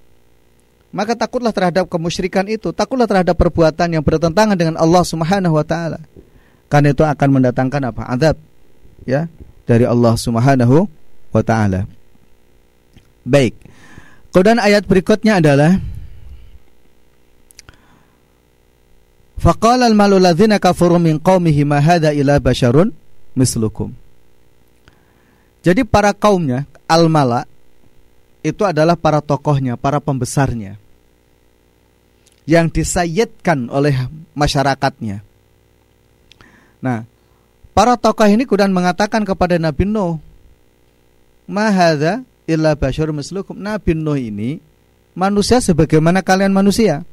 Maka 0.94 1.18
takutlah 1.18 1.50
terhadap 1.50 1.90
kemusyrikan 1.90 2.46
itu, 2.46 2.70
takutlah 2.70 3.10
terhadap 3.10 3.34
perbuatan 3.34 3.98
yang 3.98 4.04
bertentangan 4.06 4.54
dengan 4.54 4.76
Allah 4.78 5.02
Subhanahu 5.02 5.58
wa 5.58 5.66
taala. 5.66 6.04
Karena 6.70 6.94
itu 6.94 7.02
akan 7.02 7.30
mendatangkan 7.40 7.82
apa? 7.90 8.04
Azab 8.12 8.36
ya 9.08 9.32
dari 9.64 9.88
Allah 9.88 10.14
Subhanahu 10.20 10.86
wa 11.32 11.42
taala. 11.42 11.88
Baik. 13.24 13.56
Kemudian 14.36 14.60
ayat 14.60 14.84
berikutnya 14.84 15.40
adalah 15.40 15.80
Faqala 19.44 19.92
al-malu 19.92 20.24
ladzina 20.24 20.56
kafaru 20.56 21.04
min 21.04 21.20
qaumihi 21.20 21.68
ma 21.68 21.84
hadza 21.84 22.16
ila 22.16 22.40
basyarun 22.40 22.96
mislukum. 23.36 23.92
Jadi 25.64 25.84
para 25.84 26.16
kaumnya 26.16 26.64
al-mala 26.88 27.44
itu 28.44 28.62
adalah 28.68 29.00
para 29.00 29.24
tokohnya, 29.24 29.80
para 29.80 30.04
pembesarnya 30.04 30.76
yang 32.44 32.68
disayidkan 32.68 33.72
oleh 33.72 33.96
masyarakatnya. 34.36 35.24
Nah, 36.84 37.08
para 37.72 37.96
tokoh 37.96 38.28
ini 38.28 38.44
kemudian 38.44 38.76
mengatakan 38.76 39.24
kepada 39.24 39.56
Nabi 39.56 39.88
Nuh, 39.88 40.20
"Mahadza 41.48 42.28
illa 42.44 42.76
basyar 42.76 43.16
mislukum." 43.16 43.56
Nabi 43.56 43.96
Nuh 43.96 44.20
ini 44.20 44.60
manusia 45.16 45.64
sebagaimana 45.64 46.20
kalian 46.20 46.52
manusia. 46.52 47.08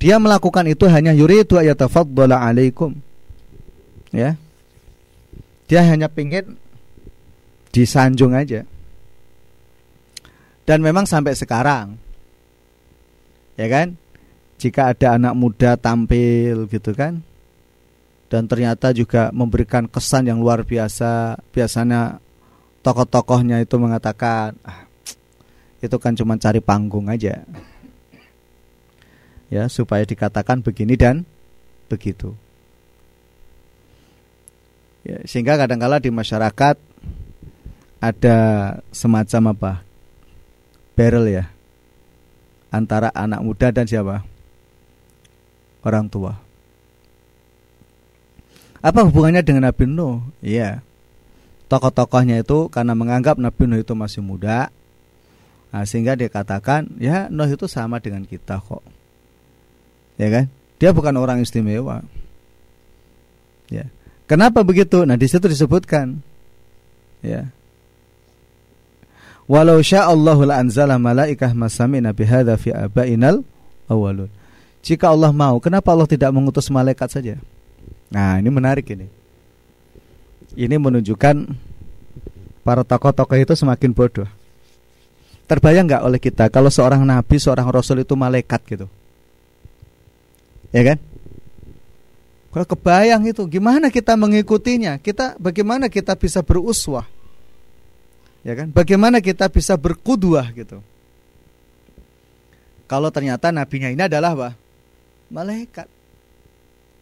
Dia 0.00 0.16
melakukan 0.16 0.64
itu 0.70 0.88
hanya 0.88 1.12
yuridu 1.12 1.60
ayatafaddala 1.60 2.40
alaikum. 2.40 2.96
Ya. 4.14 4.40
Dia 5.68 5.84
hanya 5.84 6.08
pingin 6.08 6.56
disanjung 7.74 8.32
aja. 8.32 8.64
Dan 10.68 10.84
memang 10.84 11.08
sampai 11.08 11.32
sekarang. 11.32 11.96
Ya 13.56 13.72
kan? 13.72 13.96
Jika 14.60 14.92
ada 14.92 15.16
anak 15.16 15.32
muda 15.32 15.80
tampil 15.80 16.68
gitu 16.68 16.92
kan? 16.92 17.24
Dan 18.28 18.44
ternyata 18.44 18.92
juga 18.92 19.32
memberikan 19.32 19.88
kesan 19.88 20.28
yang 20.28 20.44
luar 20.44 20.68
biasa. 20.68 21.40
Biasanya 21.56 22.20
tokoh-tokohnya 22.84 23.64
itu 23.64 23.80
mengatakan 23.80 24.60
ah, 24.60 24.84
Itu 25.80 25.96
kan 25.96 26.12
cuma 26.12 26.36
cari 26.36 26.60
panggung 26.60 27.08
aja. 27.08 27.48
Ya 29.48 29.64
supaya 29.72 30.04
dikatakan 30.04 30.60
begini 30.60 31.00
dan 31.00 31.24
begitu. 31.88 32.36
Ya, 35.00 35.24
Sehingga 35.24 35.56
kadangkala 35.56 35.96
di 35.96 36.12
masyarakat 36.12 36.76
ada 38.04 38.38
semacam 38.92 39.56
apa 39.56 39.87
barrel 40.98 41.30
ya 41.30 41.46
antara 42.74 43.14
anak 43.14 43.38
muda 43.46 43.70
dan 43.70 43.86
siapa? 43.86 44.26
Orang 45.86 46.10
tua. 46.10 46.34
Apa 48.82 49.06
hubungannya 49.06 49.46
dengan 49.46 49.70
Nabi 49.70 49.86
Nuh? 49.86 50.18
Iya. 50.42 50.82
Tokoh-tokohnya 51.70 52.42
itu 52.42 52.66
karena 52.66 52.98
menganggap 52.98 53.38
Nabi 53.38 53.70
Nuh 53.70 53.78
itu 53.78 53.94
masih 53.94 54.26
muda 54.26 54.74
nah, 55.68 55.84
sehingga 55.84 56.16
dia 56.16 56.32
katakan 56.32 56.88
ya 56.98 57.30
Nuh 57.30 57.46
itu 57.46 57.70
sama 57.70 58.02
dengan 58.02 58.26
kita 58.26 58.58
kok. 58.58 58.82
Ya 60.18 60.28
kan? 60.34 60.50
Dia 60.82 60.90
bukan 60.90 61.14
orang 61.14 61.46
istimewa. 61.46 62.02
Ya. 63.70 63.86
Kenapa 64.26 64.66
begitu? 64.66 65.06
Nah 65.06 65.14
di 65.14 65.30
situ 65.30 65.46
disebutkan. 65.46 66.20
Ya 67.22 67.50
Walau 69.48 69.80
sya'allahu 69.80 70.44
la 70.44 70.60
anzala 70.60 71.00
malaikah 71.00 71.56
masamina 71.56 72.12
bihadza 72.12 72.52
fi 72.60 72.68
abainal 72.68 73.40
awalun. 73.88 74.28
Jika 74.84 75.08
Allah 75.08 75.32
mau, 75.32 75.56
kenapa 75.58 75.88
Allah 75.90 76.04
tidak 76.04 76.30
mengutus 76.36 76.68
malaikat 76.68 77.08
saja? 77.08 77.34
Nah, 78.12 78.36
ini 78.36 78.52
menarik 78.52 78.84
ini. 78.92 79.08
Ini 80.52 80.76
menunjukkan 80.76 81.48
para 82.60 82.84
tokoh-tokoh 82.84 83.40
itu 83.40 83.56
semakin 83.56 83.90
bodoh. 83.96 84.28
Terbayang 85.48 85.88
nggak 85.88 86.04
oleh 86.04 86.20
kita 86.20 86.52
kalau 86.52 86.68
seorang 86.68 87.00
nabi, 87.08 87.40
seorang 87.40 87.64
rasul 87.72 88.04
itu 88.04 88.12
malaikat 88.12 88.60
gitu? 88.68 88.86
Ya 90.68 90.84
kan? 90.84 91.00
Kalau 92.52 92.66
kebayang 92.68 93.24
itu, 93.28 93.44
gimana 93.48 93.88
kita 93.88 94.12
mengikutinya? 94.12 95.00
Kita 95.00 95.40
bagaimana 95.40 95.88
kita 95.88 96.16
bisa 96.16 96.44
beruswah? 96.44 97.08
Ya 98.46 98.54
kan? 98.54 98.70
Bagaimana 98.70 99.18
kita 99.18 99.50
bisa 99.50 99.74
berkuduah 99.74 100.50
gitu? 100.54 100.78
Kalau 102.88 103.12
ternyata 103.12 103.52
nabinya 103.52 103.92
ini 103.92 104.02
adalah 104.04 104.32
apa? 104.32 104.50
Malaikat. 105.28 105.86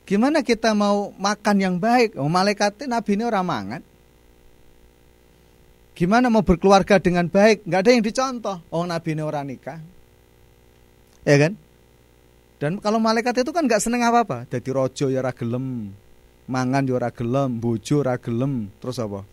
Gimana 0.06 0.42
kita 0.42 0.74
mau 0.74 1.14
makan 1.18 1.56
yang 1.58 1.76
baik? 1.78 2.18
Oh, 2.18 2.30
malaikat 2.30 2.86
nabi 2.86 3.18
ini 3.18 3.24
orang 3.26 3.46
mangan. 3.46 3.82
Gimana 5.96 6.28
mau 6.28 6.44
berkeluarga 6.44 7.00
dengan 7.00 7.26
baik? 7.30 7.64
Gak 7.64 7.80
ada 7.86 7.90
yang 7.94 8.04
dicontoh. 8.04 8.58
Oh 8.68 8.84
nabi 8.84 9.14
ini 9.14 9.22
orang 9.22 9.46
nikah. 9.48 9.78
Ya 11.26 11.36
kan? 11.40 11.58
Dan 12.56 12.80
kalau 12.80 12.96
malaikat 12.96 13.44
itu 13.44 13.50
kan 13.52 13.68
nggak 13.68 13.82
seneng 13.82 14.06
apa-apa. 14.06 14.48
Jadi 14.48 14.68
rojo 14.72 15.06
ya 15.12 15.20
ragelem, 15.20 15.92
mangan 16.48 16.88
ya 16.88 16.96
ragelem, 16.96 17.60
bojo 17.60 18.00
ragelem, 18.00 18.72
terus 18.80 18.96
apa? 18.96 19.26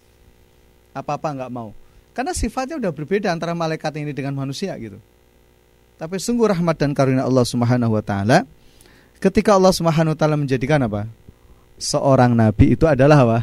Apa-apa 0.92 1.28
nggak 1.32 1.52
mau. 1.54 1.72
Karena 2.14 2.32
sifatnya 2.32 2.78
udah 2.78 2.94
berbeda 2.94 3.34
antara 3.34 3.58
malaikat 3.58 3.90
ini 3.98 4.14
dengan 4.14 4.38
manusia 4.38 4.78
gitu. 4.78 5.02
Tapi 5.98 6.22
sungguh 6.22 6.46
rahmat 6.50 6.78
dan 6.78 6.94
karunia 6.94 7.26
Allah 7.26 7.46
Subhanahu 7.46 7.98
wa 7.98 8.04
taala 8.06 8.46
ketika 9.18 9.58
Allah 9.58 9.74
Subhanahu 9.74 10.14
wa 10.14 10.18
taala 10.18 10.38
menjadikan 10.38 10.82
apa? 10.86 11.10
Seorang 11.82 12.38
nabi 12.38 12.78
itu 12.78 12.86
adalah 12.86 13.26
apa? 13.26 13.40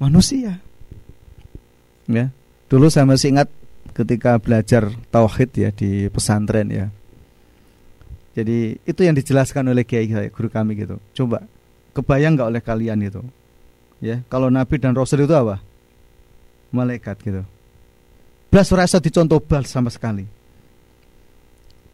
Manusia. 0.00 0.56
Ya. 2.08 2.32
Dulu 2.66 2.88
saya 2.88 3.04
masih 3.04 3.36
ingat 3.36 3.48
ketika 3.92 4.40
belajar 4.40 4.88
tauhid 5.12 5.50
ya 5.56 5.70
di 5.72 6.08
pesantren 6.12 6.68
ya 6.68 6.86
jadi 8.36 8.76
itu 8.84 9.00
yang 9.00 9.16
dijelaskan 9.16 9.72
oleh 9.72 9.80
kiai 9.88 10.12
guru 10.28 10.52
kami 10.52 10.76
gitu. 10.76 11.00
Coba 11.16 11.48
kebayang 11.96 12.36
nggak 12.36 12.48
oleh 12.52 12.60
kalian 12.60 13.00
itu? 13.00 13.24
Ya, 14.04 14.20
kalau 14.28 14.52
nabi 14.52 14.76
dan 14.76 14.92
rasul 14.92 15.24
itu 15.24 15.32
apa? 15.32 15.64
Malaikat 16.68 17.16
gitu. 17.24 17.48
Belas 18.50 18.68
rasa 18.72 19.02
dicontoh 19.02 19.42
bal 19.42 19.66
sama 19.66 19.90
sekali. 19.90 20.24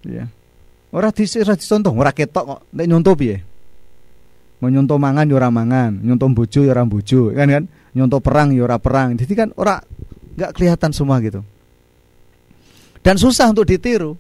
Ya. 0.06 0.28
Ora 0.92 1.08
disira 1.08 1.56
dicontoh, 1.56 1.94
ora 1.96 2.12
ketok 2.12 2.44
kok 2.44 2.60
nek 2.76 2.86
nyontoh 2.86 3.14
piye? 3.16 3.40
Menyontoh 4.62 4.94
mangan 4.94 5.26
ya 5.26 5.34
ora 5.40 5.50
mangan, 5.50 5.98
nyontoh 6.04 6.30
bojo 6.30 6.60
ya 6.62 6.70
ora 6.70 6.86
kan 6.86 7.48
kan? 7.50 7.64
Nyontoh 7.96 8.20
perang 8.22 8.54
ya 8.54 8.62
ora 8.62 8.78
perang. 8.78 9.18
Jadi 9.18 9.32
kan 9.34 9.48
ora 9.58 9.80
nggak 10.38 10.52
kelihatan 10.54 10.94
semua 10.94 11.18
gitu. 11.24 11.42
Dan 13.02 13.18
susah 13.18 13.50
untuk 13.50 13.66
ditiru. 13.66 14.14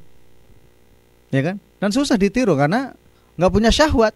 Ya 1.30 1.40
kan? 1.46 1.56
Dan 1.78 1.94
susah 1.94 2.18
ditiru 2.18 2.58
karena 2.58 2.90
nggak 3.38 3.52
punya 3.52 3.70
syahwat. 3.70 4.14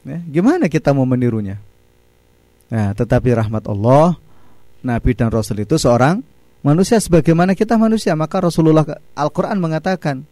Ya, 0.00 0.18
gimana 0.28 0.68
kita 0.68 0.96
mau 0.96 1.04
menirunya? 1.04 1.60
Nah, 2.72 2.96
tetapi 2.96 3.36
rahmat 3.36 3.68
Allah, 3.68 4.16
Nabi 4.80 5.12
dan 5.12 5.28
Rasul 5.28 5.60
itu 5.64 5.76
seorang 5.76 6.24
manusia 6.60 7.00
sebagaimana 7.00 7.56
kita 7.56 7.76
manusia. 7.76 8.12
Maka 8.16 8.44
Rasulullah 8.44 8.84
Al-Quran 9.16 9.58
mengatakan, 9.60 10.24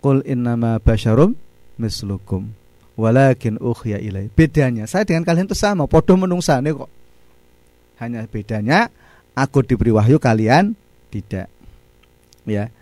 Qul 0.00 0.24
innama 0.24 0.80
basyarum 0.80 1.36
mislukum 1.76 2.52
walakin 3.00 3.56
ukhya 3.60 3.96
ilai. 4.00 4.28
Bedanya, 4.28 4.84
saya 4.84 5.08
dengan 5.08 5.24
kalian 5.24 5.48
itu 5.48 5.56
sama, 5.56 5.88
podo 5.88 6.16
menungsane 6.20 6.72
kok. 6.76 6.90
Hanya 8.00 8.24
bedanya, 8.28 8.92
aku 9.32 9.64
diberi 9.64 9.92
wahyu, 9.92 10.20
kalian 10.20 10.76
tidak. 11.08 11.48
Ya. 12.44 12.72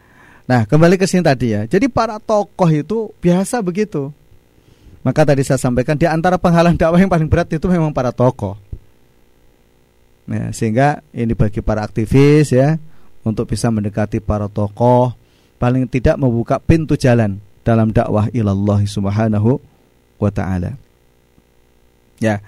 Nah, 0.46 0.64
kembali 0.66 0.98
ke 0.98 1.06
sini 1.06 1.22
tadi 1.22 1.54
ya. 1.54 1.66
Jadi 1.66 1.86
para 1.86 2.18
tokoh 2.18 2.70
itu 2.70 3.11
biasa 3.22 3.61
begitu. 3.61 4.11
Maka 5.06 5.22
tadi 5.22 5.46
saya 5.46 5.61
sampaikan 5.61 5.94
di 5.94 6.09
antara 6.09 6.40
penghalang 6.40 6.74
dakwah 6.74 6.98
yang 6.98 7.11
paling 7.11 7.30
berat 7.30 7.50
itu 7.52 7.66
memang 7.70 7.94
para 7.94 8.11
tokoh. 8.11 8.59
Nah, 10.28 10.52
sehingga 10.52 11.00
ini 11.16 11.32
bagi 11.32 11.64
para 11.64 11.80
aktivis 11.80 12.52
ya 12.52 12.76
untuk 13.24 13.48
bisa 13.48 13.72
mendekati 13.72 14.20
para 14.20 14.44
tokoh 14.44 15.16
paling 15.56 15.88
tidak 15.88 16.20
membuka 16.20 16.60
pintu 16.60 17.00
jalan 17.00 17.40
dalam 17.64 17.88
dakwah 17.88 18.28
ilallah 18.36 18.84
subhanahu 18.84 19.56
wa 20.20 20.30
taala. 20.30 20.76
Ya. 22.20 22.44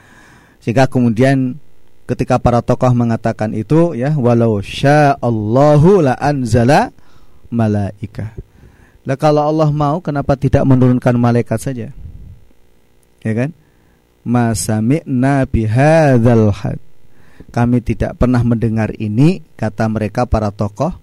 Sehingga 0.60 0.84
kemudian 0.84 1.56
ketika 2.04 2.36
para 2.36 2.60
tokoh 2.60 2.92
mengatakan 2.92 3.56
itu 3.56 3.96
ya 3.96 4.12
walau 4.12 4.60
sya'allahu 4.60 6.04
la 6.04 6.20
anzala 6.20 6.92
malaika. 7.48 8.36
Lah 9.08 9.16
kalau 9.16 9.40
Allah 9.48 9.72
mau 9.72 10.04
kenapa 10.04 10.36
tidak 10.36 10.68
menurunkan 10.68 11.16
malaikat 11.16 11.56
saja? 11.56 11.88
Ya 13.24 13.32
kan? 13.32 13.56
Masami'na 14.20 15.48
bihadzal 15.48 16.52
had. 16.52 16.89
Kami 17.50 17.82
tidak 17.82 18.16
pernah 18.16 18.40
mendengar 18.46 18.94
ini 18.96 19.42
kata 19.58 19.90
mereka 19.90 20.24
para 20.24 20.54
tokoh 20.54 20.94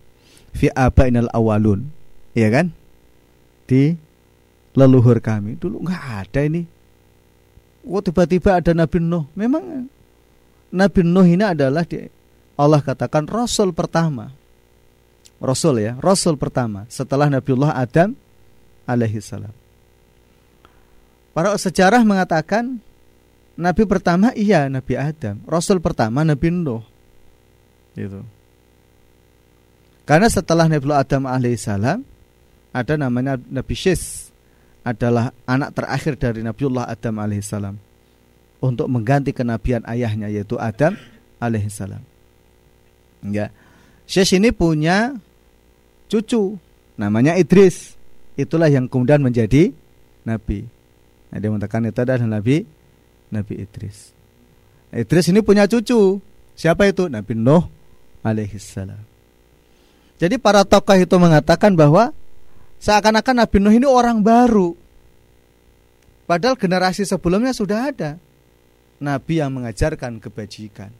fi 0.56 0.72
abainal 0.72 1.28
awalun. 1.36 1.91
Ya 2.34 2.48
kan? 2.50 2.72
Di 3.68 4.00
leluhur 4.74 5.20
kami 5.20 5.60
dulu 5.60 5.84
nggak 5.84 6.04
ada 6.24 6.41
ini. 6.48 6.64
Oh 7.84 8.00
tiba-tiba 8.00 8.60
ada 8.60 8.72
Nabi 8.72 9.04
Nuh. 9.04 9.28
Memang 9.36 9.91
Nabi 10.72 11.02
Nuh 11.04 11.28
ini 11.28 11.43
adalah 11.43 11.84
di 11.84 12.08
Allah 12.58 12.82
katakan 12.82 13.28
rasul 13.28 13.76
pertama 13.76 14.34
Rasul 15.38 15.86
ya, 15.86 15.93
Rasul 16.02 16.34
pertama 16.34 16.89
setelah 16.89 17.30
Nabiullah 17.30 17.78
Adam 17.78 18.18
alaihi 18.89 19.22
salam. 19.22 19.54
Para 21.38 21.54
sejarah 21.54 22.02
mengatakan 22.02 22.82
Nabi 23.58 23.84
pertama 23.89 24.30
iya 24.38 24.70
Nabi 24.70 24.93
Adam, 24.93 25.41
Rasul 25.49 25.82
pertama 25.82 26.22
Nabi 26.22 26.53
Nuh. 26.53 26.86
Gitu. 27.97 28.22
Karena 30.05 30.30
setelah 30.30 30.70
Nabiullah 30.70 31.03
Adam 31.03 31.26
alaihi 31.26 31.60
salam 31.60 32.05
ada 32.72 32.93
namanya 32.95 33.36
Nabi 33.49 33.76
Syis 33.76 34.30
adalah 34.86 35.36
anak 35.43 35.76
terakhir 35.76 36.16
dari 36.16 36.45
Nabiullah 36.45 36.88
Adam 36.88 37.18
alaihi 37.20 37.43
salam 37.43 37.76
untuk 38.62 38.88
mengganti 38.88 39.34
kenabian 39.34 39.84
ayahnya 39.89 40.30
yaitu 40.30 40.55
Adam 40.62 40.93
alaihi 41.41 41.68
salam. 41.74 41.99
Ya. 43.26 43.49
Syis 44.08 44.32
ini 44.38 44.53
punya 44.53 45.18
cucu 46.08 46.55
namanya 46.95 47.36
Idris. 47.36 47.97
Itulah 48.38 48.70
yang 48.70 48.86
kemudian 48.86 49.20
menjadi 49.20 49.74
nabi. 50.22 50.70
Nah, 51.34 51.38
dia 51.41 51.49
mengatakan 51.49 51.89
itu 51.89 51.99
adalah 51.99 52.39
nabi 52.39 52.64
Nabi 53.34 53.59
Idris. 53.63 54.15
Idris 54.91 55.28
ini 55.30 55.43
punya 55.43 55.67
cucu. 55.67 56.19
Siapa 56.57 56.88
itu? 56.89 57.11
Nabi 57.11 57.38
Nuh 57.38 57.63
alaihissalam. 58.23 59.03
Jadi 60.17 60.36
para 60.41 60.65
tokoh 60.65 60.97
itu 60.97 61.15
mengatakan 61.21 61.78
bahwa 61.78 62.09
seakan-akan 62.82 63.45
Nabi 63.45 63.57
Nuh 63.61 63.73
ini 63.75 63.86
orang 63.86 64.23
baru. 64.25 64.73
Padahal 66.28 66.59
generasi 66.59 67.07
sebelumnya 67.07 67.55
sudah 67.55 67.93
ada 67.93 68.19
nabi 68.97 69.39
yang 69.41 69.53
mengajarkan 69.53 70.17
kebajikan. 70.17 70.91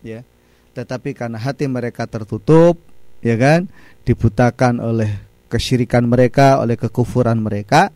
Ya. 0.00 0.24
Tetapi 0.72 1.12
karena 1.12 1.36
hati 1.36 1.68
mereka 1.68 2.08
tertutup, 2.08 2.80
ya 3.20 3.36
kan 3.36 3.68
dibutakan 4.06 4.80
oleh 4.80 5.12
kesyirikan 5.50 6.06
mereka 6.06 6.62
oleh 6.62 6.78
kekufuran 6.78 7.42
mereka 7.42 7.90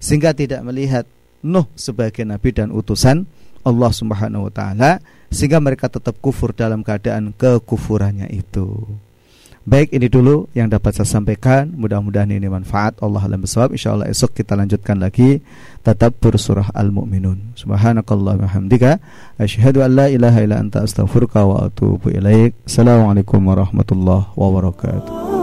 sehingga 0.00 0.32
tidak 0.32 0.64
melihat 0.64 1.04
Nuh 1.44 1.68
sebagai 1.76 2.24
nabi 2.24 2.56
dan 2.56 2.72
utusan 2.72 3.28
Allah 3.64 3.92
Subhanahu 3.92 4.48
wa 4.48 4.52
taala 4.52 5.04
sehingga 5.28 5.60
mereka 5.60 5.92
tetap 5.92 6.16
kufur 6.20 6.56
dalam 6.56 6.80
keadaan 6.80 7.36
kekufurannya 7.36 8.32
itu. 8.32 8.88
Baik 9.64 9.96
ini 9.96 10.12
dulu 10.12 10.44
yang 10.52 10.68
dapat 10.68 10.92
saya 10.92 11.08
sampaikan. 11.08 11.72
Mudah-mudahan 11.72 12.28
ini 12.28 12.52
manfaat. 12.52 13.00
Allah 13.00 13.24
alam 13.24 13.40
besawab 13.40 13.72
InsyaAllah 13.72 14.12
esok 14.12 14.36
kita 14.36 14.52
lanjutkan 14.52 15.00
lagi 15.00 15.40
Tetap 15.80 16.20
surah 16.20 16.68
Al-Mu'minun. 16.76 17.56
Subhanakallah 17.56 18.44
hamdika 18.44 19.00
Asyhadu 19.40 19.80
an 19.80 19.96
la 19.96 20.06
ilaha 20.12 20.44
illa 20.44 20.60
anta 20.60 20.84
astaghfirullah 20.84 21.44
wa 21.48 21.56
atubu 21.64 22.12
ilaik. 22.12 22.52
Assalamualaikum 22.68 23.40
warahmatullahi 23.40 24.36
wabarakatuh 24.36 25.33